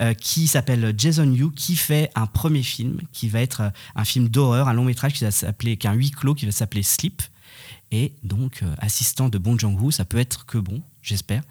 [0.00, 4.04] euh, qui s'appelle Jason Yu, qui fait un premier film, qui va être euh, un
[4.04, 7.22] film d'horreur, un long métrage qui va s'appeler, qu'un huis clos, qui va s'appeler Sleep.
[7.94, 11.44] Et donc, euh, assistant de Bong Joon-ho, ça peut être que bon, j'espère.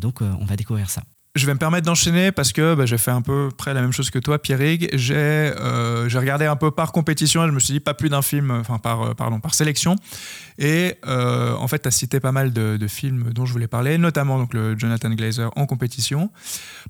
[0.00, 1.02] donc, on va découvrir ça.
[1.34, 3.92] Je vais me permettre d'enchaîner parce que bah, j'ai fait un peu près la même
[3.92, 4.90] chose que toi, Pierrick.
[4.92, 8.20] J'ai euh, regardé un peu par compétition et je me suis dit pas plus d'un
[8.20, 9.96] film, enfin par, euh, pardon, par sélection.
[10.58, 13.96] Et euh, en fait, tu as cité pas mal de, films dont je voulais parler,
[13.96, 16.30] notamment donc, le Jonathan Glazer en compétition.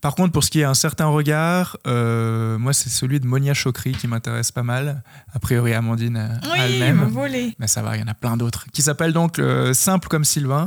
[0.01, 3.93] Par contre, pour ce qui est un certain regard, moi, c'est celui de Monia Chokri
[3.93, 5.05] qui m'intéresse pas mal.
[5.34, 7.05] A priori, Amandine oui, elle-même.
[7.05, 7.55] Volé.
[7.61, 8.66] Mais ça va, il y en a plein d'autres.
[8.72, 9.40] Qui s'appelle donc
[9.72, 10.66] Simple comme Sylvain.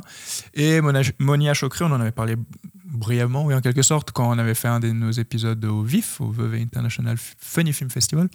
[0.53, 0.79] Et
[1.19, 2.37] Monia Chokri, on en avait parlé
[2.95, 6.21] brièvement, oui, en quelque sorte, quand on avait fait un de nos épisodes au VIF,
[6.21, 8.29] au Vevey International Funny Film Festival,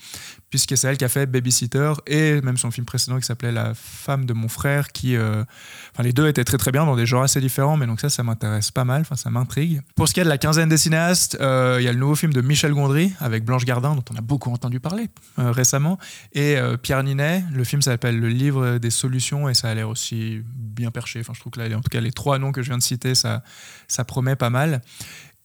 [0.50, 3.72] puisque c'est elle qui a fait Babysitter et même son film précédent qui s'appelait La
[3.74, 5.16] femme de mon frère, qui.
[5.16, 5.44] Euh,
[5.92, 8.10] enfin, les deux étaient très très bien dans des genres assez différents, mais donc ça,
[8.10, 9.82] ça m'intéresse pas mal, enfin, ça m'intrigue.
[9.96, 12.14] Pour ce qui est de la quinzaine des cinéastes, euh, il y a le nouveau
[12.14, 15.08] film de Michel Gondry avec Blanche Gardin, dont on a beaucoup entendu parler
[15.38, 15.98] euh, récemment,
[16.32, 17.44] et Pierre Ninet.
[17.52, 21.20] Le film s'appelle Le livre des solutions et ça a l'air aussi bien perché.
[21.20, 22.82] Enfin, je trouve que là, en tout cas, les trois noms que je viens de
[22.82, 23.42] citer, ça,
[23.88, 24.82] ça promet pas mal.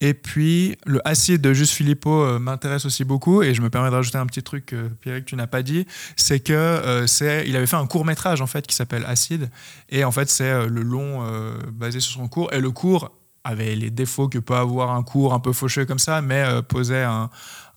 [0.01, 3.41] Et puis, le acide de Juste Philippot euh, m'intéresse aussi beaucoup.
[3.41, 5.64] Et je me permets de rajouter un petit truc, que Pierre, que tu n'as pas
[5.64, 5.86] dit.
[6.18, 9.49] C'est que euh, il avait fait un court métrage, en fait, qui s'appelle Acide.
[9.89, 11.26] Et en fait, c'est euh, le long
[11.72, 12.51] basé sur son cours.
[12.53, 13.12] Et le cours
[13.43, 17.03] avait les défauts que peut avoir un cours un peu fauché comme ça, mais posait
[17.03, 17.30] un,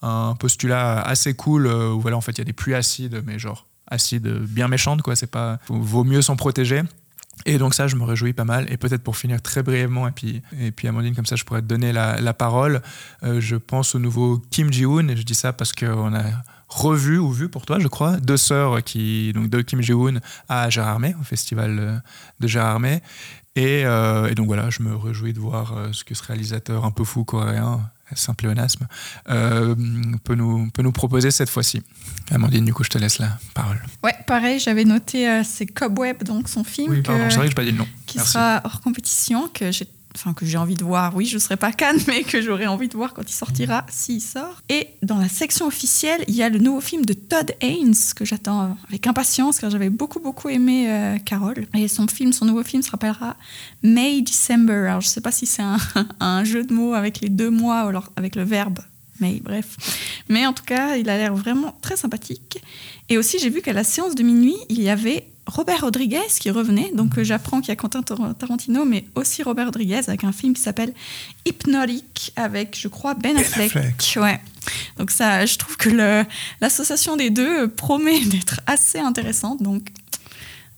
[0.03, 3.39] un, postulat assez cool où, voilà, en fait, il y a des pluies acides, mais
[3.39, 5.14] genre acides bien méchantes, quoi.
[5.14, 6.83] C'est pas, vaut mieux s'en protéger.
[7.47, 8.70] Et donc ça, je me réjouis pas mal.
[8.70, 11.62] Et peut-être pour finir très brièvement, et puis, et puis Amandine, comme ça, je pourrais
[11.62, 12.82] te donner la, la parole.
[13.22, 16.22] Euh, je pense au nouveau Kim Ji-woon, et je dis ça parce qu'on a
[16.68, 20.68] revu ou vu pour toi, je crois, deux sœurs qui, donc de Kim Ji-woon à
[20.68, 22.03] Gérardmer, au festival
[22.41, 23.01] de Gérardmer.
[23.59, 26.84] Et, euh, et, donc voilà, je me réjouis de voir euh, ce que ce réalisateur
[26.84, 27.80] un peu fou coréen
[28.15, 28.87] saint pléonasme,
[29.31, 29.75] euh,
[30.25, 31.83] peut, nous, peut nous proposer cette fois-ci.
[32.31, 33.81] Amandine, du coup, je te laisse la parole.
[34.03, 36.93] Ouais, pareil, j'avais noté euh, c'est Cobweb, donc son film.
[36.93, 37.89] Oui, pardon, c'est vrai que je pas dit le nom.
[38.07, 41.15] Qui sera hors compétition, que j'ai enfin que j'ai envie de voir.
[41.15, 43.87] Oui, je ne serai pas Cannes, mais que j'aurais envie de voir quand il sortira,
[43.89, 44.63] s'il sort.
[44.69, 48.25] Et dans la section officielle, il y a le nouveau film de Todd Haynes que
[48.25, 51.67] j'attends avec impatience car j'avais beaucoup beaucoup aimé euh, Carole.
[51.75, 53.37] Et son film, son nouveau film se rappellera
[53.83, 54.87] May December.
[54.89, 55.79] Alors je ne sais pas si c'est un,
[56.21, 58.79] un, jeu de mots avec les deux mois ou alors avec le verbe.
[59.21, 59.77] Mais bref.
[60.29, 62.62] Mais en tout cas, il a l'air vraiment très sympathique.
[63.09, 66.51] Et aussi, j'ai vu qu'à la séance de minuit, il y avait Robert Rodriguez qui
[66.51, 66.91] revenait.
[66.95, 70.53] Donc euh, j'apprends qu'il y a Quentin Tarantino, mais aussi Robert Rodriguez avec un film
[70.55, 70.93] qui s'appelle
[71.47, 73.73] Hypnotic avec, je crois, Ben Affleck.
[74.16, 74.41] Ouais.
[74.99, 75.89] Donc ça, je trouve que
[76.61, 79.62] l'association des deux promet d'être assez intéressante.
[79.62, 79.89] Donc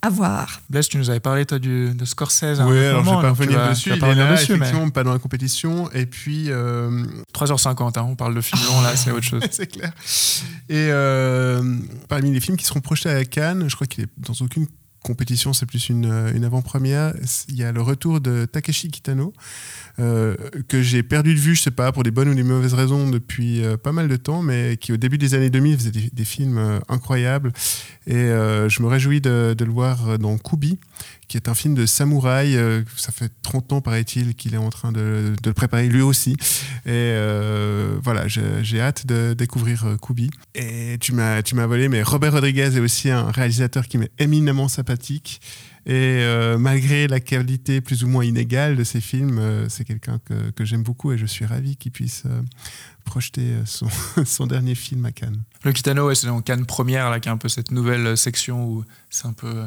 [0.02, 0.60] à voir.
[0.68, 2.60] Blaise, tu nous avais parlé toi du, de Scorsese.
[2.60, 3.92] Oui, alors je vais pas revenir dessus.
[3.94, 5.90] il est là, dessus, effectivement, pas dans la compétition.
[5.92, 6.48] Et puis...
[6.48, 9.42] 3h50, euh, hein, on parle de film là, c'est autre chose.
[9.50, 9.92] c'est clair.
[10.68, 11.78] Et euh,
[12.08, 14.66] parmi les films qui seront projetés à Cannes, je crois qu'il est dans aucune
[15.02, 17.14] compétition, c'est plus une, une avant-première.
[17.48, 19.32] Il y a le retour de Takeshi Kitano,
[19.98, 20.34] euh,
[20.68, 23.10] que j'ai perdu de vue, je sais pas, pour des bonnes ou des mauvaises raisons
[23.10, 26.24] depuis euh, pas mal de temps, mais qui au début des années 2000 faisait des,
[26.24, 27.52] films euh, incroyables.
[28.06, 30.78] Et je me réjouis de, le voir dans Kubi,
[31.30, 32.56] qui est un film de samouraï.
[32.56, 36.02] euh, ça fait 30 ans, paraît-il, qu'il est en train de, de le préparer lui
[36.02, 36.32] aussi.
[36.32, 40.28] Et euh, voilà, j'ai hâte de découvrir euh, Kubi.
[40.56, 45.40] Et tu m'as volé, mais Robert Rodriguez est aussi un réalisateur qui m'est éminemment sympathique.
[45.86, 46.22] Et
[46.58, 50.82] malgré la qualité plus ou moins inégale de ses films, c'est quelqu'un que, que j'aime
[50.82, 52.24] beaucoup et je suis ravi qu'il puisse
[53.06, 53.88] projeter son,
[54.26, 55.42] son dernier film à Cannes.
[55.64, 58.84] Le Kitano, c'est en Cannes première, là, qui a un peu cette nouvelle section où
[59.08, 59.64] c'est un peu.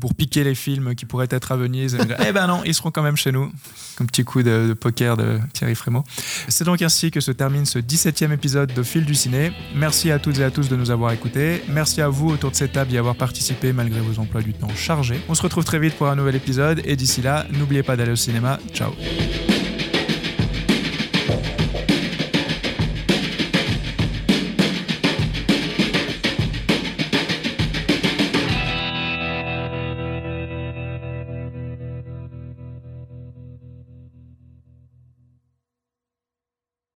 [0.00, 1.96] Pour piquer les films qui pourraient être à Venise.
[2.26, 3.50] Eh ben non, ils seront quand même chez nous.
[3.96, 6.04] Comme petit coup de, de poker de Thierry Frémaux.
[6.48, 9.52] C'est donc ainsi que se termine ce 17e épisode de Fil du Ciné.
[9.74, 11.62] Merci à toutes et à tous de nous avoir écoutés.
[11.68, 14.68] Merci à vous autour de cette table d'y avoir participé malgré vos emplois du temps
[14.74, 15.20] chargés.
[15.28, 18.12] On se retrouve très vite pour un nouvel épisode et d'ici là, n'oubliez pas d'aller
[18.12, 18.58] au cinéma.
[18.72, 18.92] Ciao.